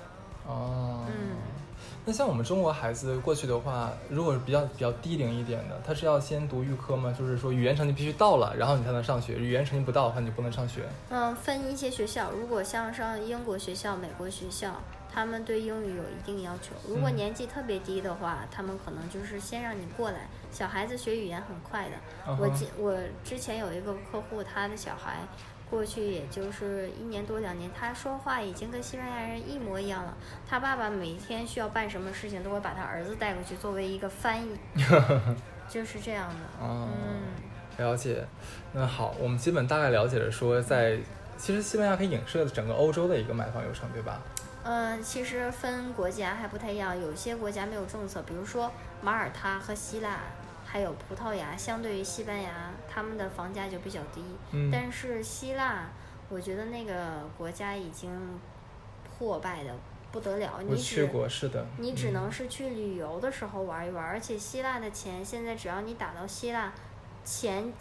[0.47, 1.35] 哦，嗯，
[2.05, 7.13] 那像我们中国孩子过去的话，如果是比较比较低龄一点的，他是要先读预科吗？
[7.17, 10.87] 就是说语言成绩必须到了，然后你才能上学，语言成绩不到的话，你就不能上学。
[11.09, 14.81] 嗯，分一些学校，如果像上英国学校、美国学校，
[15.13, 16.75] 他们对英语有一定要求。
[16.87, 20.27] 如果嗯年纪特别低的话，他们可能就是先让你过来。
[20.51, 22.35] 小孩子学语言很快的。
[22.37, 25.17] 我记我之前有一个客户，他的小孩
[25.69, 30.17] 过去也就是一年多两年，他说话已经跟西班牙人一模一样了。
[30.47, 34.57] 他爸爸每天需要办什么事情，都会把他儿子带过去作为一个翻译，
[35.69, 36.65] 就是这样的。
[36.65, 36.87] 哦
[37.77, 38.25] 嗯，了解。
[38.73, 40.97] 那好，我们基本大概了解了说在，
[41.37, 44.19] 其实西班牙可以影射整个欧洲的一个买房流程，对吧？
[44.71, 50.19] 嗯，其实分国家还不太一样，有些国家没有政策，比如说马耳他和希腊，
[50.63, 54.23] 还有葡萄牙，相对于西班牙，他们的房价就比较低。
[54.51, 55.89] 嗯但是希腊，
[56.29, 58.11] 我觉得那个国家已经
[59.17, 59.73] 破败的
[60.11, 61.65] 不得了，你我去只过，是的。
[61.79, 66.71] 你只嗯能是去旅游的时候玩一玩，而且希腊的钱现在只要你打到希腊，
[67.25, 67.73] 钱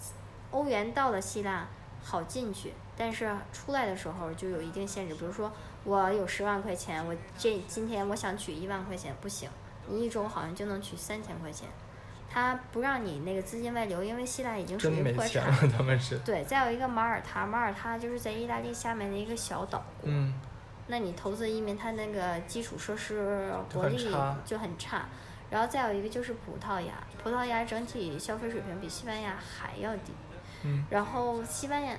[0.52, 1.66] 欧元到了希腊
[2.02, 5.52] 好进去，但是出来的时候就有一定限制，比如说
[5.88, 9.48] 我有十万块钱，我这今天我想取一万块钱不行，
[9.86, 11.66] 你一周好像就能取三千块钱，
[12.30, 15.50] 他不让你那个资金外流，因为希腊已经属于破产。
[15.50, 16.18] 了，他们是。
[16.18, 20.10] 对，再有一个马耳他，马耳他就是在意大利下面的一个小岛国。
[20.10, 20.34] 嗯，
[20.88, 24.14] 那你投资移民，它那个基础设施就国力
[24.44, 25.06] 就很差。
[25.48, 30.12] 然后再有一个就是葡萄牙，葡萄牙整体消费水平比西班牙还要低。
[30.64, 31.96] 嗯然后西班牙，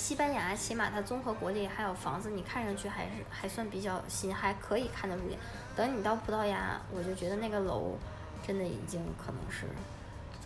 [0.00, 5.38] 西班牙起码它综合国力还有房子，你看上去还是还算比较新，还可以看得入眼。
[5.76, 7.98] 等你到葡萄牙，我就觉得那个楼
[8.44, 9.66] 真的已经可能是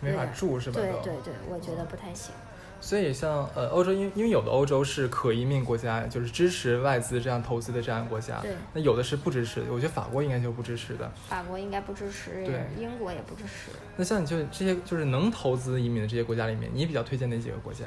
[0.01, 0.81] 没法住是吧？
[0.81, 2.35] 对对对，我觉得不太行。
[2.81, 9.71] 所以像呃欧洲，因为因为有的欧洲是可移民国家，就是支持外资这样投资的这样的国家，对那有的是不支持的。
[9.71, 11.09] 我觉得法国应该就不支持的。
[11.29, 13.71] 法国应该不支持对，英国也不支持。
[13.95, 17.85] 那像你就这些就是能投资移民的这些国家里面，你比较推荐哪几个国家？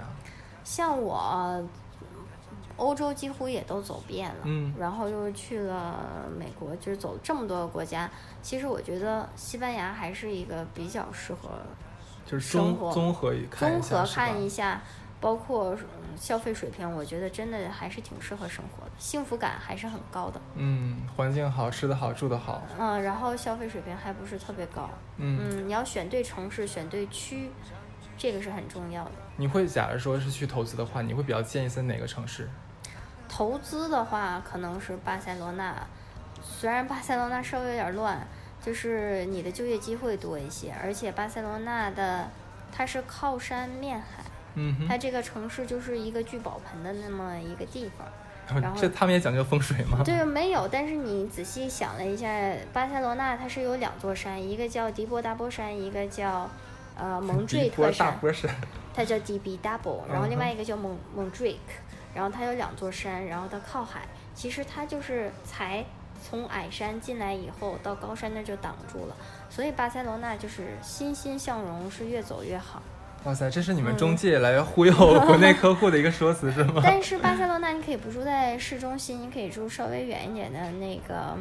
[0.68, 1.64] 像我，
[2.76, 8.08] 欧洲几乎也都走遍了，嗯然后又去了美国，就是走了这么多个国家。
[8.42, 11.48] 其实我觉得西班牙还是一个比较适合
[12.26, 14.82] 就是生活综综合看综合看一下，
[15.22, 20.38] 包括嗯消费水平，我觉得真的还是挺适合生活的，幸福感还是很高的。
[20.54, 24.90] 嗯，环境好，吃的好，住的好，嗯，然后消费水平还不是特别高。
[25.16, 27.50] 嗯，嗯，你要选对城市，选对区，
[28.18, 29.12] 这个是很重要的。
[29.36, 32.50] 你会假如说是去投资的话，你会比较建议在哪个城市？
[33.28, 35.74] 投资的话，可能是巴塞罗那。
[36.42, 38.26] 虽然巴塞罗那稍微有点乱，
[38.60, 42.28] 就是你的就业机会多一些，而且巴塞罗那的
[42.72, 48.06] 它是靠山面海，嗯它，这个城市就是一个聚宝盆的那么一个地方。
[48.62, 50.00] 然后这他们也讲究风水吗？
[50.02, 52.26] 对，没有，但是你仔细想了一下，
[52.72, 56.48] 巴塞罗那它是有两座山，一个叫迪波达波山，一个叫
[56.98, 58.54] 呃蒙迪波大坠特山。
[58.94, 61.56] 它叫 DB Double，然后另外一个叫蒙蒙 Drake，
[62.12, 64.02] 然后它有两座山，然后它靠海。
[64.34, 65.84] 其实它就是才
[66.22, 69.16] 从矮山进来以后，到高山那就挡住了，
[69.48, 72.82] 所以巴塞罗那就是欣欣向荣，是越走越好。
[73.24, 74.92] 哇塞，这是你们嗯中介来忽悠
[75.26, 76.80] 国内客户的一个说辞是吗？
[76.84, 81.36] 但是巴塞罗那你可以不住在市中心，你可以住稍微远一点的那个，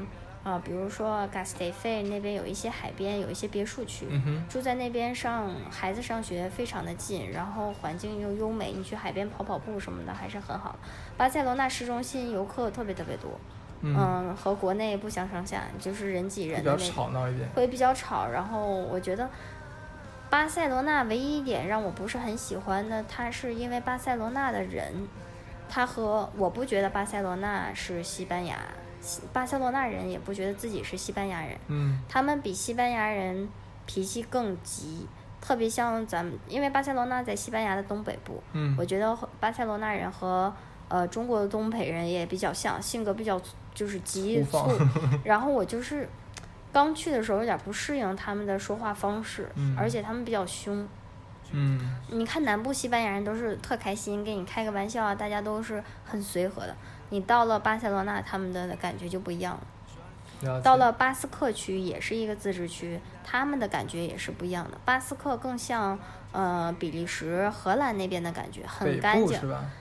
[0.47, 4.07] 啊、比如说 g a s t e f e 那边有一些海边，有一些别墅区。
[4.09, 10.73] 嗯，住在那边上孩子上学非常的近，然后环境又优美，你去海边跑跑步什么的还是很好。
[11.17, 13.31] 巴塞罗那市中心游客特别特别多，
[13.81, 17.49] 嗯，嗯，和国内不相上下，就是人挤比较人的那种，吵闹一点。
[17.49, 18.25] 会比较吵。
[18.27, 19.29] 然后我觉得
[20.29, 25.09] 巴塞罗那唯一一点让我不是很喜欢的，它是因为巴塞罗那的人，
[25.67, 28.57] 他和我不觉得巴塞罗那是西班牙
[29.33, 33.47] 巴塞罗那人也不觉得自己是西班牙人，嗯他们比西班牙人
[33.85, 35.07] 脾气更急，
[35.39, 40.53] 特别像咱们，因为巴塞罗那在西班牙的东北部，嗯我觉得巴塞罗那人和
[40.89, 43.41] 呃中国的东北人也比较像，性格比较
[43.73, 44.89] 就是急促放。
[45.23, 46.07] 然后我就是
[46.71, 50.87] 刚去的时候有点不适应他们的说话方式，嗯而且他们比较凶。
[51.51, 56.75] 嗯你看南部西班牙人都是特开心，跟你开个玩笑啊，大家都是很随和的。
[57.09, 59.61] 你到了巴塞罗那，他们的感觉就不一样了。
[60.41, 64.77] 了到了巴斯克区，也是一个自治区，他们的感觉也是不一样的。
[64.85, 65.97] 巴斯克更像
[66.31, 69.39] 呃比利时、荷兰那边的感觉，很干净？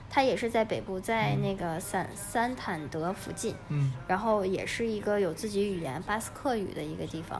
[0.09, 7.39] 它也是在北部，在那个三三坦德附近，嗯然后也是一个有自己语言巴斯克语的一个地方，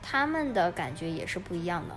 [0.00, 1.96] 他们的感觉也是不一样的。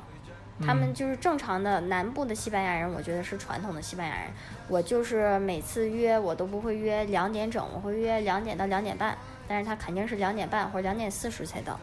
[0.66, 4.26] 他们嗯就是正常的南部的西班牙人，我觉得是传统的西班牙人。
[4.68, 11.80] 我就是每次约我都不会约两点整，我会约两点到两点半，但是他肯定是两点半或者两点四十才到，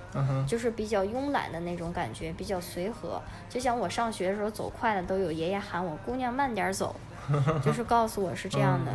[0.47, 3.21] 就是比较慵懒的那种感觉，比较随和。
[3.49, 6.95] 就像我上学的时候走快了，都有爷爷喊我姑娘慢点走，
[7.65, 8.93] 就是告诉我是这样的。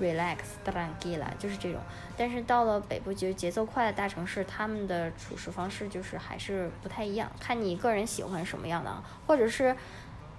[0.00, 1.80] Relax tranquila 就是这种，
[2.16, 9.76] 但是到了北部就是节奏快的大城市，他们的处事方式就是还是不太一样，看你个人喜欢什么样的啊，或者是，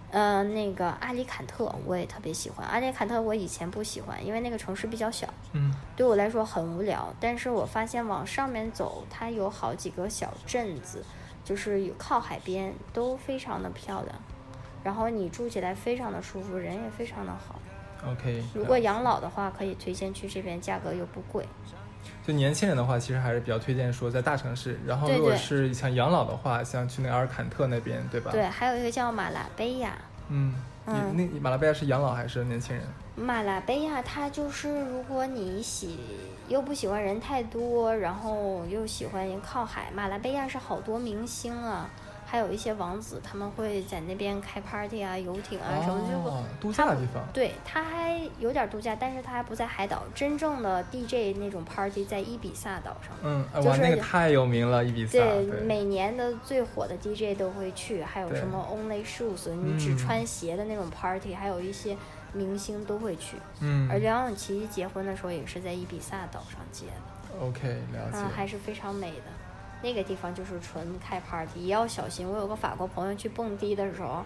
[0.09, 5.73] 呃，那个阿里坎特我也特别喜欢，阿里坎特我以前不喜欢，因为那个城市比较小，嗯。
[5.95, 11.05] 对我来说很无聊，但是我发现往上面走，它有好几个小镇子，
[11.43, 14.15] 就是有靠海边，都非常的漂亮，
[14.83, 17.59] 然后你住起来非常的舒服，人也非常的好。
[18.05, 18.43] ，OK。
[18.53, 21.45] 如果养老的话，可以推荐去这边，价格又不贵。
[22.25, 24.79] 就年轻人的话，其实还是比较推荐说在大城市。
[24.85, 28.31] 然后如果是想养老的话，像去那阿尔坎特那边，对吧？。
[28.31, 29.97] 对，还有一个叫马拉贝亚，
[30.29, 30.53] 嗯，
[30.85, 32.85] 嗯你那马拉贝亚是养老还是年轻人？
[33.15, 35.99] 马拉贝亚它就是如果你喜
[36.47, 41.89] 又不喜欢人太多，然后又喜欢靠海，马拉贝亚是好多明星啊，
[42.31, 47.21] 还有一些王子，他们会在那边开 party 啊、游艇啊什么，就哦，度假的地方。
[47.33, 50.03] 对，它还有点度假，但是它还不在海岛。
[50.15, 53.11] 真正的 DJ 那种 party 在伊比萨岛上。
[53.21, 55.11] 嗯，就是那个太有名了，伊比萨。
[55.11, 61.97] 对，对，每年的最火的 DJ 都会去，还有什么 Only Shoes，你只嗯穿鞋的那种 party，、还有一些
[62.31, 63.35] 明星都会去。
[63.59, 68.19] 嗯而梁咏琪结婚的时候也是在伊比萨岛上结的，，OK，了解。
[68.19, 69.23] 嗯，还是非常美的。
[69.83, 72.27] 那个地方就是纯开 party，也要小心。
[72.27, 74.23] 我有个法国朋友去蹦迪的时候，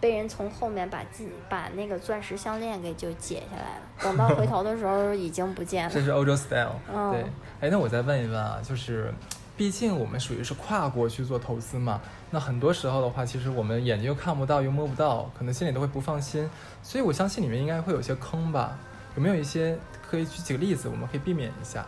[0.00, 5.90] 被人从后面把自把那个钻石项链给就解下来了，等到回头的时候 已经不见了。
[5.92, 6.74] 这是欧洲 style。
[6.92, 7.24] 嗯对，
[7.60, 9.12] 哎，那我再问一问啊，就是，
[9.56, 16.48] 毕竟我们属于是跨国去做投资嘛，那很多时候的话，其实我们眼睛又看不到又摸不到，可能心里都会不放心，
[16.82, 18.78] 所以我相信里面应该会有些坑吧？
[19.16, 19.76] 有没有一些
[20.08, 21.84] 可以举几个例子，我们可以避免一下？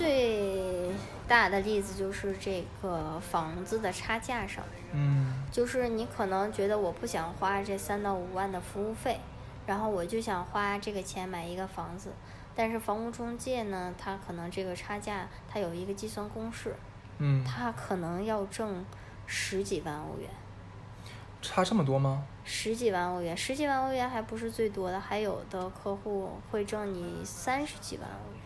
[0.00, 0.90] 最
[1.28, 5.44] 大的例子就是这个房子的差价上，嗯。
[5.52, 9.20] 就是你可能觉得我不想花这三到五万的服务费，
[9.66, 12.12] 然后我就想花这个钱买一个房子，
[12.54, 16.74] 但是房屋中介呢，他可能这个差价他有一个计算公式，
[17.18, 18.82] 嗯，他可能要挣
[19.26, 20.30] 十几万欧元，
[21.42, 22.24] 差这么多吗？
[22.42, 28.39] 十几万欧元，十几万欧元还不是最多的，还有的客户会挣你三十几万欧元。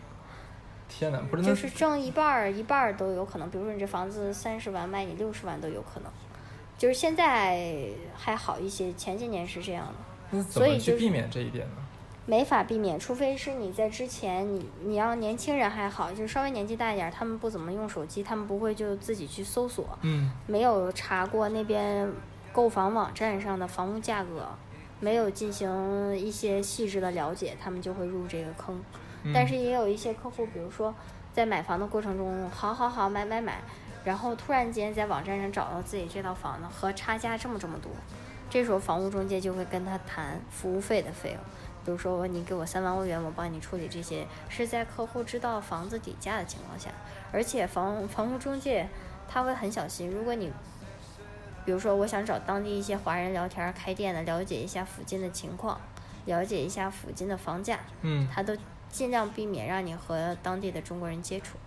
[0.87, 3.49] 天哪，不是那就是挣一半儿，一半儿都有可能。
[3.49, 6.11] 比如说你这房子三十万卖你六十万都有可能，
[6.77, 9.93] 就是现在还好一些，前些年是这样的，
[10.31, 11.75] 那怎所以就是么去避免这一点呢？
[12.27, 22.11] 没法避免，除非是你在之前你你要年轻人还好，就稍微年纪大一点儿，他们不怎么用手机，他们不会就自己去搜索，嗯没有查过那边
[22.51, 24.47] 购房网站上的房屋价格，
[24.99, 28.83] 没有进行一些细致的了解，他们就会入这个坑。
[29.25, 29.33] 嗯。
[29.33, 30.95] 但是也有一些客户，比如说
[31.33, 33.59] 在买房的过程中，好好好买买买，
[34.05, 37.91] 然后突然间在网站上找到自己这套房子和差价这么这么多，
[38.49, 41.39] 这时候房屋中介就会跟他谈服务费的费用，
[41.83, 46.89] 比如说你给我三万欧元，我帮你处理这些，是在客户知道房子底价的情况下，
[47.31, 48.87] 而且房房屋中介
[49.27, 50.51] 他会很小心，如果你
[51.65, 55.81] 比如说我想找当地一些华人聊天开店的，了解一下附近的情况，
[56.25, 58.55] 了解一下附近的房价，嗯，他都
[58.95, 61.57] 尽量避免让你和当地的中国人接触。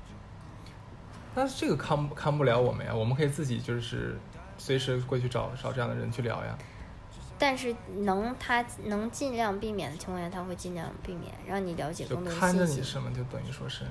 [1.34, 4.18] 但是这个看不看不了我们呀，我们可以自己就是
[4.56, 6.56] 随时过去找找这样的人去聊呀。
[7.38, 12.80] 但是能他能尽量避免的情况下，他会尽量避免，让你了解就更多的看着信息。
[12.80, 13.84] 你什么，就等于说是，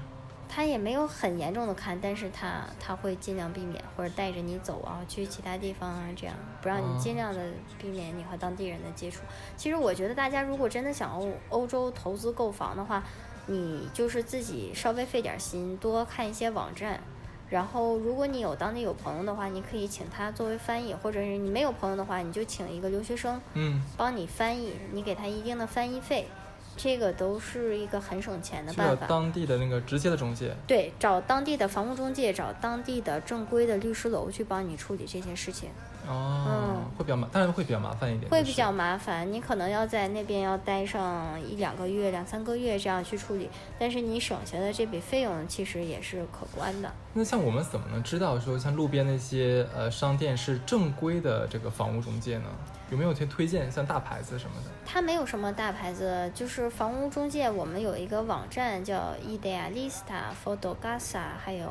[0.50, 7.42] 他也没有很严重的看，但是他他会尽量避免，或者带着你走啊，去其他地方啊，这样不让哦你尽量的
[7.80, 9.22] 避免你和当地人的接触。
[9.56, 13.02] 其实我觉得大家如果真的想欧欧洲投资购房的话，
[13.48, 17.02] 你就是自己稍微费点心，多看一些网站。
[17.50, 26.28] 然后，如果你有当地有朋友的话，你可以请他作为翻译，或者是你没有朋友的话，你就请一个留学生，嗯，帮你翻译，你给他一定的翻译费，
[26.76, 29.08] 这个都是一个很省钱的办法。
[29.08, 30.54] 当地的那个直接的中介。
[30.68, 35.70] 对，找当地的房屋中介，找当地的正规的律师楼去帮你处理这些事情，
[36.08, 39.32] 哦，会比较麻，当然会比较麻烦一点，会比较麻烦。
[39.32, 46.92] 你可能要在那边要待上一两个月、两三个月这样去处理，但是你省下的这笔费用其实也是可观的。
[47.14, 52.46] 那像我们怎么能知道说像路边那些呃商店是正规的这个房屋中介呢？
[52.90, 54.72] 有没有一些推荐，像大牌子什么的？
[54.86, 61.68] 它没有什么大牌子，就是房屋中介，我们有一个网站叫 Idealista、Fotogasa，还有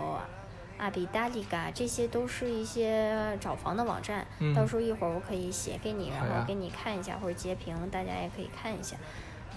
[0.78, 4.26] 阿比达利嘎，这些都是一些找房的网站。
[4.38, 8.96] 嗯到时候一会儿我可以写给你，然后给你看一下或者截屏，大家也可以看一下。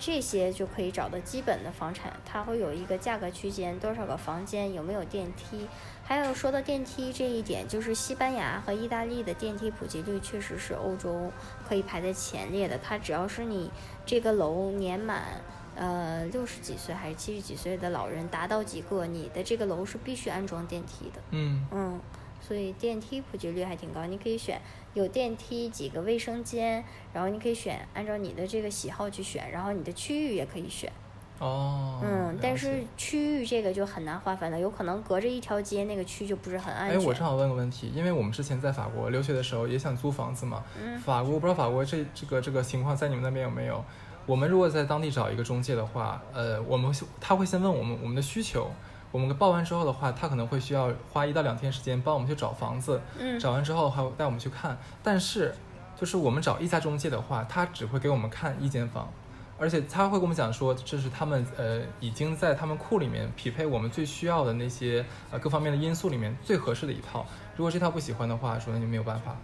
[0.02, 5.68] 这些就可以找到基本的房产，它会有一个价格区间，多少个房间，有没有电梯。
[6.06, 11.30] 还有说到电梯这一点，就是西班牙和意大利的电梯普及率确实是欧洲
[11.68, 12.80] 可以排在前列的。
[12.82, 13.70] 它只要是你
[14.06, 15.42] 这个楼年满，
[15.80, 21.22] 呃六十几岁还是七十几岁的老人达到几个，你的这个楼是必须安装电梯的。
[21.32, 22.00] 嗯，嗯，
[22.42, 24.06] 所以电梯普及率还挺高。
[24.06, 24.60] 你可以选
[24.94, 30.92] 有电梯几个卫生间，然后你可以选按照你的这个喜好去选，然后你的区域也可以选。
[31.40, 37.06] 哦，嗯，但是区域这个就很难划分了，有可能隔着一条街那个区就不是很安哎，全。
[37.06, 40.62] 我正好问个问题，因为我们之前在法国留学的时候也想租房子嘛。
[40.84, 43.82] 嗯法国我不知道法国这这个这个情况在你们那边有没有？
[44.30, 48.70] 我们如果在当地找一个中介的话，呃，我们他会先问我们我们的需求，
[49.12, 54.78] 我们报完之后的话，他可能会需要花一到两天时间帮我们去找房子，嗯找完之后还会带我们去看。
[55.02, 55.56] 但是
[56.00, 59.10] 就是我们找一家中介的话，他只会给我们看一间房。
[59.58, 67.26] 而且他会跟我们讲说，这是他们呃已经在他们库里面匹配我们最需要的那些呃各方面的因素里面最合适的一套。
[67.58, 69.36] 如果这套不喜欢的话，说那就没有办法。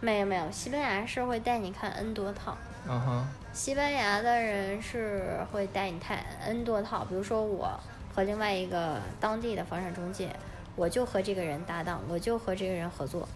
[0.00, 2.56] 没有没有，西班牙是会带你看 N 多套。
[2.88, 7.68] 嗯哼，西班牙的人是会带你看 N 多套，比如说我
[8.14, 10.34] 和另外一个当地的房产中介，
[10.76, 13.28] 我就和这个人搭档，我就和这个人合作。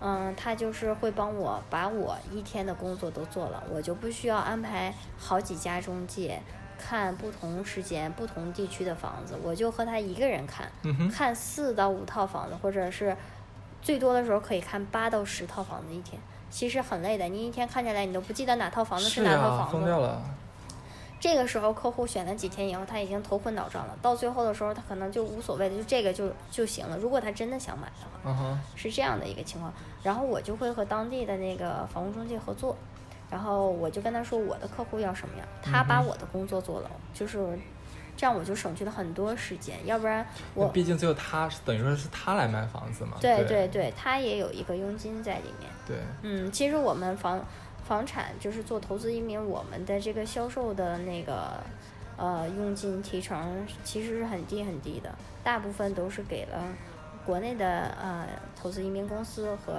[0.00, 6.40] 嗯，他就是会帮我把我一天的工作都做了，我就不需要安排好几家中介
[6.78, 13.16] 看不同时间、不同地区的房子，我就和他一个人看，嗯，看四到五套房子，或者是
[13.80, 16.20] 最多的时候可以看八到十套房子一天。
[16.54, 19.72] 其实很累的，你一天看下来，你都不记得哪套房子是，哪套房子。
[19.72, 20.22] 疯掉了。
[21.18, 26.96] 这个时候客户选了几天以后，他已经头昏脑胀了，到最后的时候他可能就无所谓的，就这个就就行了。
[26.96, 29.72] 如果他真的想买的话，是这样的一个情况。
[30.04, 32.76] 然后我就会和当地的那个房屋中介合作，
[33.28, 37.58] 然后我就跟他说我的客户要什么样，他把我的工作做了，就是
[38.16, 43.16] 这样我就省去了很多时间，要不然我毕竟最后他等于说是他来买房子嘛。
[43.20, 45.70] 对对对对，他也有一个佣金在里面。
[45.86, 47.44] 对嗯，其实我们房
[47.84, 51.60] 房产就是做投资移民，我们的这个销售的那个
[52.16, 56.64] 呃佣金提成其实是很低很低的，大部分都是给了
[57.26, 57.66] 国内的
[58.00, 58.26] 呃
[58.60, 59.74] 投资移民公司和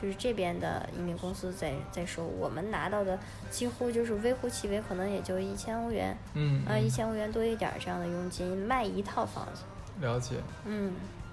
[0.00, 3.18] 就是这边的移民公司在在收，我们拿到的
[3.50, 9.62] 几乎就是微乎其微，可能也就一千欧元嗯，啊，一嗯千欧元多一点儿这样的佣金卖一套房子。
[10.00, 10.36] 了解。
[10.64, 10.92] 嗯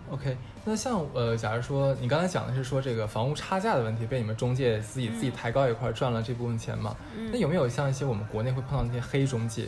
[0.10, 6.96] OK，那像呃，假如说你刚才讲的是说这个房屋差价的问题被你们中介自己、自己抬高一块儿赚了这部分钱嘛？
[7.18, 9.68] 嗯那有没有像一些我们国内会碰到那些黑中介，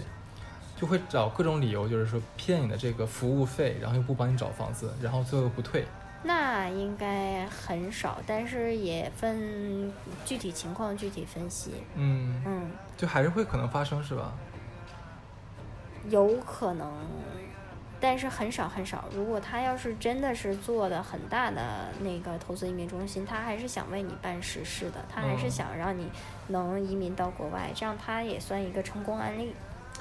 [0.79, 5.85] 就会找各种理由，就是说骗你的这个服务费，然后又不帮你找房子，然后最后又不退？
[6.23, 9.91] 那应该很少，但是也分
[10.25, 11.73] 具体情况具体分析。
[11.95, 14.33] 嗯，嗯，就还是会可能发生是吧？
[16.09, 16.91] 有可能，
[17.99, 19.05] 但是很少很少。
[19.13, 26.09] 如果他要是真的是做的很大的那个投资移民中心，他还是想为你办实事的，他还是嗯想让你
[26.47, 29.53] 能移民到国外，这样他也算一个成功案例。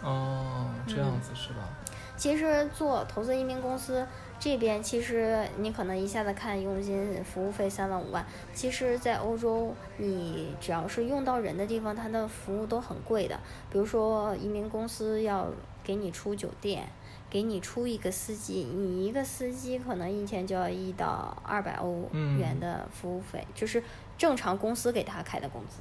[0.02, 1.68] 哦，这样嗯子是吧？
[2.16, 4.06] 其实做投资移民公司
[4.40, 8.24] 这边，其实你可能一下子看佣金、服务费三万五万，
[8.54, 13.38] 其实，在欧洲，你只要是用到人的地方，它的服务都很贵的。
[13.68, 15.48] 比如说，移民公司要
[15.82, 16.88] 给你出酒店，
[17.28, 23.82] 给你出一个司机，你一个司机可能一天就要一到二百欧嗯元的服务费，就是
[24.16, 25.80] 正常公司给他开的工资，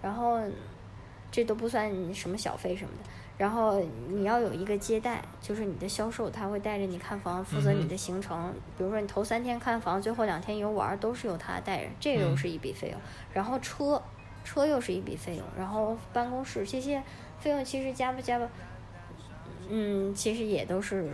[0.00, 0.40] 然后
[1.32, 3.10] 这都不算什么小费什么的。
[3.38, 8.52] 然后你要有一个接待，就是你的销售，他会带着你看房，负责你的行程。
[8.78, 12.98] 比如说你头三天看房，最后两天游玩，都是由他带着，这又嗯是一笔费用。
[13.34, 14.02] 然后车，
[14.42, 15.44] 车又是一笔费用。
[15.58, 17.02] 然后办公室这些
[17.38, 18.48] 费用其实加不加吧，
[19.68, 21.10] 嗯，其实也都是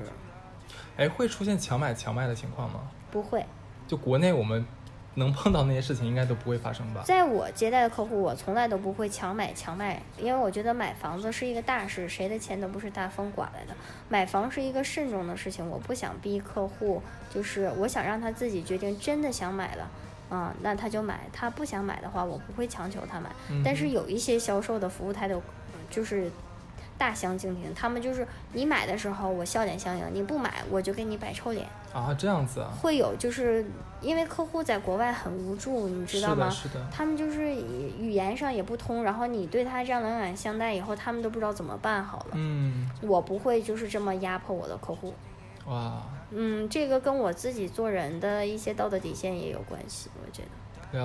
[0.96, 2.80] 哎，会出现强买强卖的情况吗？
[3.10, 3.44] 不会。
[3.88, 4.64] 就国内我们
[5.14, 7.02] 能碰到那些事情，应该都不会发生吧？
[7.04, 13.74] 在我接待的客户，我从来都不会强买强卖，因为我觉得买房子是一个大事，谁的钱都不是大风刮来的。
[14.08, 19.90] 买房是一个慎重的事情，我不想逼客户，就是我想让他自己决定，真的想买了，
[20.30, 23.30] 啊、那他就买；他不想买的话，我不会强求他买。
[23.64, 25.42] 但是有一些销售的服务态度，
[25.90, 26.30] 就是
[26.96, 31.66] 大相径庭，他们就是你买的时候我笑脸相迎，你不买我就给你摆臭脸。
[31.92, 33.64] 啊，这样子啊，会有，就是
[34.00, 36.48] 因为客户在国外很无助，你知道吗？
[36.48, 36.86] 是的，是的。
[36.90, 42.30] 他们就是语言上也不通，然后你对他这样冷眼相待以后，他们都不知道怎么办好了。
[42.32, 45.12] 嗯，我不会就是这么压迫我的客户，
[45.66, 50.48] 哇，嗯，这个跟我自己做人的一些道德底线也有关系，我觉得。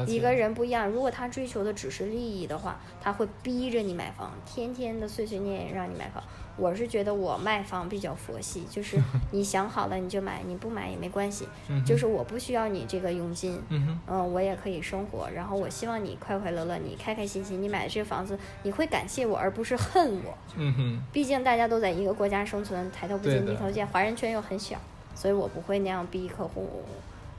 [0.06, 6.22] 一个人不一样，如果他追求的只是利益的话，他会逼着你买房，天天的碎碎念念让你买房。
[6.58, 8.98] 我是觉得我卖房比较佛系，就是
[9.32, 11.48] 你想好了你就买，你不买也没关系，
[11.86, 15.30] 就是我不需要你这个佣金，嗯哼，嗯，我也可以生活。
[15.34, 20.38] 然后我希望你快快乐乐，你开开心心，你买的这个房子，你会感谢我，而不是恨我。
[20.56, 24.78] 嗯哼，毕竟大家都在一个国家生存，抬头不见低头见，华人圈又很小，
[25.14, 26.84] 所以我不会那样逼客户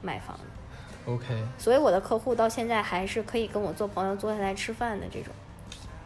[0.01, 0.39] 买房。
[1.05, 1.25] OK，
[1.57, 5.33] 所以我的客户到现在还是可以跟我做朋友，坐下来吃饭的这种。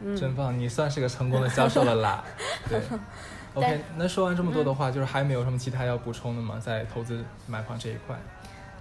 [0.04, 2.24] 嗯，真棒，你算是个成功的销售了啦。
[2.70, 2.82] 对，
[3.56, 6.60] OK，那说完这么多的话，就是还没有什么其他要补充的吗？
[6.60, 8.20] 在投资买房这一块？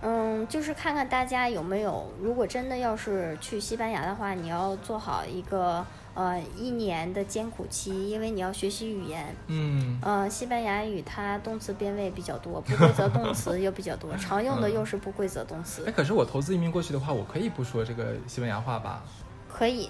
[0.04, 9.24] 嗯，就是看看大家有没有，如果真的要是去西班牙的话，你要做好一个呃一年的艰苦期，因为你要学习语言。
[9.46, 15.92] 嗯，呃，西班牙语它动词变位比较多，不规则动词 又比较多，常用的又是不规则动词哎，。
[15.92, 19.04] 可是我投资移民过去的话，我可以不说这个西班牙话吧？
[19.48, 19.88] 可以，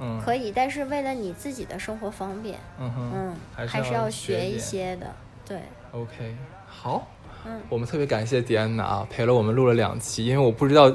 [0.00, 4.58] 嗯，可以，但是为了你自己的生活方便，嗯哼，嗯，还还是要要学一。
[4.58, 5.14] 些的。
[5.46, 5.60] 对
[5.92, 6.34] ，OK，
[6.66, 7.08] 好，
[7.46, 10.92] 嗯，我们特别感谢迪安娜啊，陪了我们录了两期，因为我不知道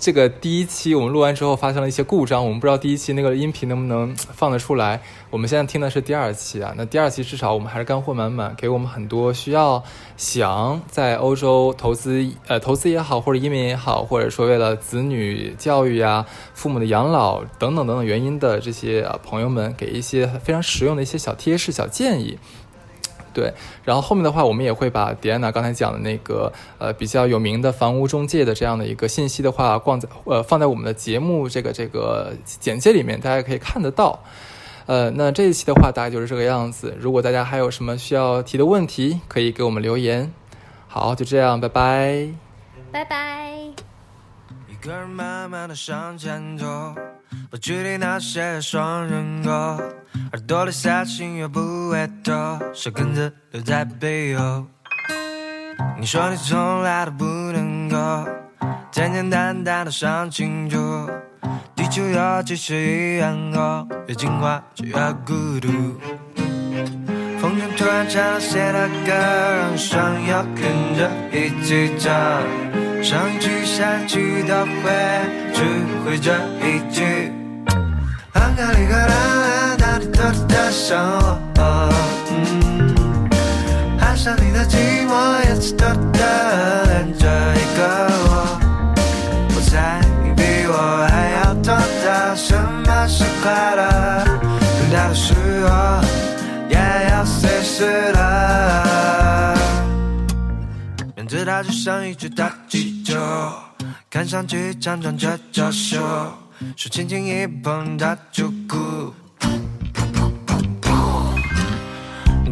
[0.00, 4.98] 这个第一期我们录完之后发生了一些故障，我们不知道第一期那个音频能不能放得出来。
[5.28, 9.84] 我们现在听的是第二期啊，那第二期至少我们还是干货满满，给我们很多需要
[10.16, 16.24] 想在欧洲投资呃投资也好，或者移民也好，或者说为了子女教育啊、
[16.54, 22.38] 父母的养老等等等等原因的这些朋友们，给一些非常实用的一些小贴士、小建议。
[23.32, 23.52] 对，
[23.84, 34.18] 然后后面的话，我们也会把迪安娜刚才讲的那个呃比较有名的房屋中介的这样的一个信息的话，放在呃放在我们的节目这个这个简介里面，大家可以看得到。
[34.86, 36.96] 呃，那这一期的话大概就是这个样子。
[36.98, 40.32] 如果大家还有什么需要提的问题，可以给我们留言。
[40.88, 42.28] 好，就这样，拜拜。
[42.90, 43.52] 拜拜。
[44.68, 46.66] 一个人慢慢的向前走，
[47.50, 54.66] 不距离那些双人狗，耳朵里下心又不会抖，舌根子留在背后。
[55.98, 58.28] 你说你从来都不能够
[58.90, 61.08] 简简单单的想清楚，
[61.74, 64.94] 地球有几十亿人口，越进化就越
[65.26, 65.68] 孤独。
[67.40, 72.10] 风筝突然唱了谁的歌，让双友跟着一起唱。
[73.02, 74.90] 上一句下一句都会，
[75.54, 75.62] 只
[76.04, 77.32] 会这一句。
[78.34, 80.98] 安卡里克拉那里偷偷的想
[81.56, 81.92] 我，
[82.30, 83.28] 嗯，
[83.98, 87.80] 爱上你的寂寞，也是偷偷的恋着一个
[88.28, 88.60] 我。
[89.56, 90.74] 我猜你比我
[91.10, 92.54] 还要懂得什
[92.86, 94.24] 么是快乐，
[94.78, 95.34] 等到的时
[95.66, 95.70] 候
[96.68, 96.76] 也
[97.10, 98.18] 要随时的。
[101.16, 102.52] 面对它就像一只大
[103.10, 103.18] 球，
[104.08, 105.98] 看上去强壮却娇羞，
[106.76, 109.12] 手轻轻一碰它就哭。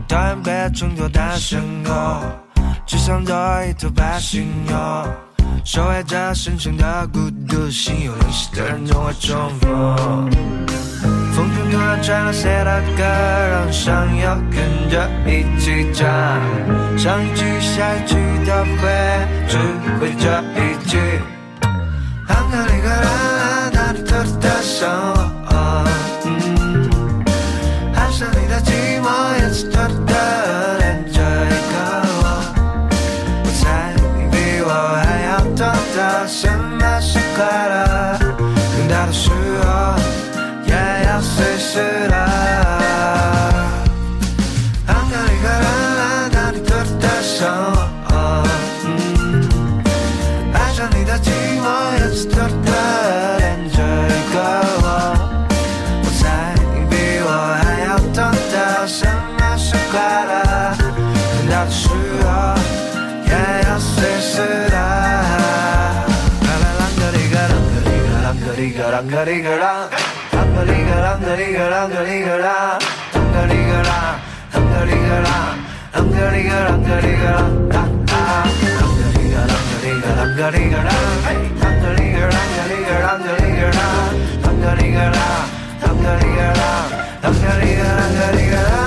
[0.08, 2.22] 讨厌被衬托的身后，
[2.86, 4.76] 只想做一头白犀牛，
[5.64, 10.87] 守卫着神圣的孤独，心有灵犀的人总会重逢。
[11.38, 16.04] 风中突然传来谁的歌，让上要跟着一起唱，
[16.98, 18.52] 上一句下一句都
[18.82, 18.90] 会，
[19.46, 19.56] 只
[20.00, 20.98] 会这一句。
[22.26, 25.88] 安卡里克拉那里偷偷的想我，
[26.26, 27.22] 嗯，
[27.94, 29.06] 爱上你的寂寞，
[29.40, 29.94] 也是偷偷
[68.98, 69.64] ರಂಗರಿಗಳ
[70.38, 72.46] ಅಂಗಡಿಗಳ ಅಂಗಡಿಗಳ ಅಂಗಡಿಗಳ
[73.18, 73.88] ಅಂಗಡಿಗಳ
[74.58, 75.26] ಅಂಗಡಿಗಳ
[75.98, 77.28] ಅಂಗಡಿಗಳ ಅಂಗಡಿಗಳ
[77.82, 78.88] ಅಂಗಡಿಗಳ
[80.16, 80.88] ಅಂಗಡಿಗಳ ಅಂಗಡಿಗಳ
[81.70, 83.78] ಅಂಗಡಿಗಳ ಅಂಗಡಿಗಳ ಅಂಗಡಿಗಳ
[84.48, 85.18] ಅಂಗಡಿಗಳ
[85.88, 86.60] ಅಂಗಡಿಗಳ
[87.24, 88.77] ಅಂಗಡಿಗಳ ಅಂಗಡಿಗಳ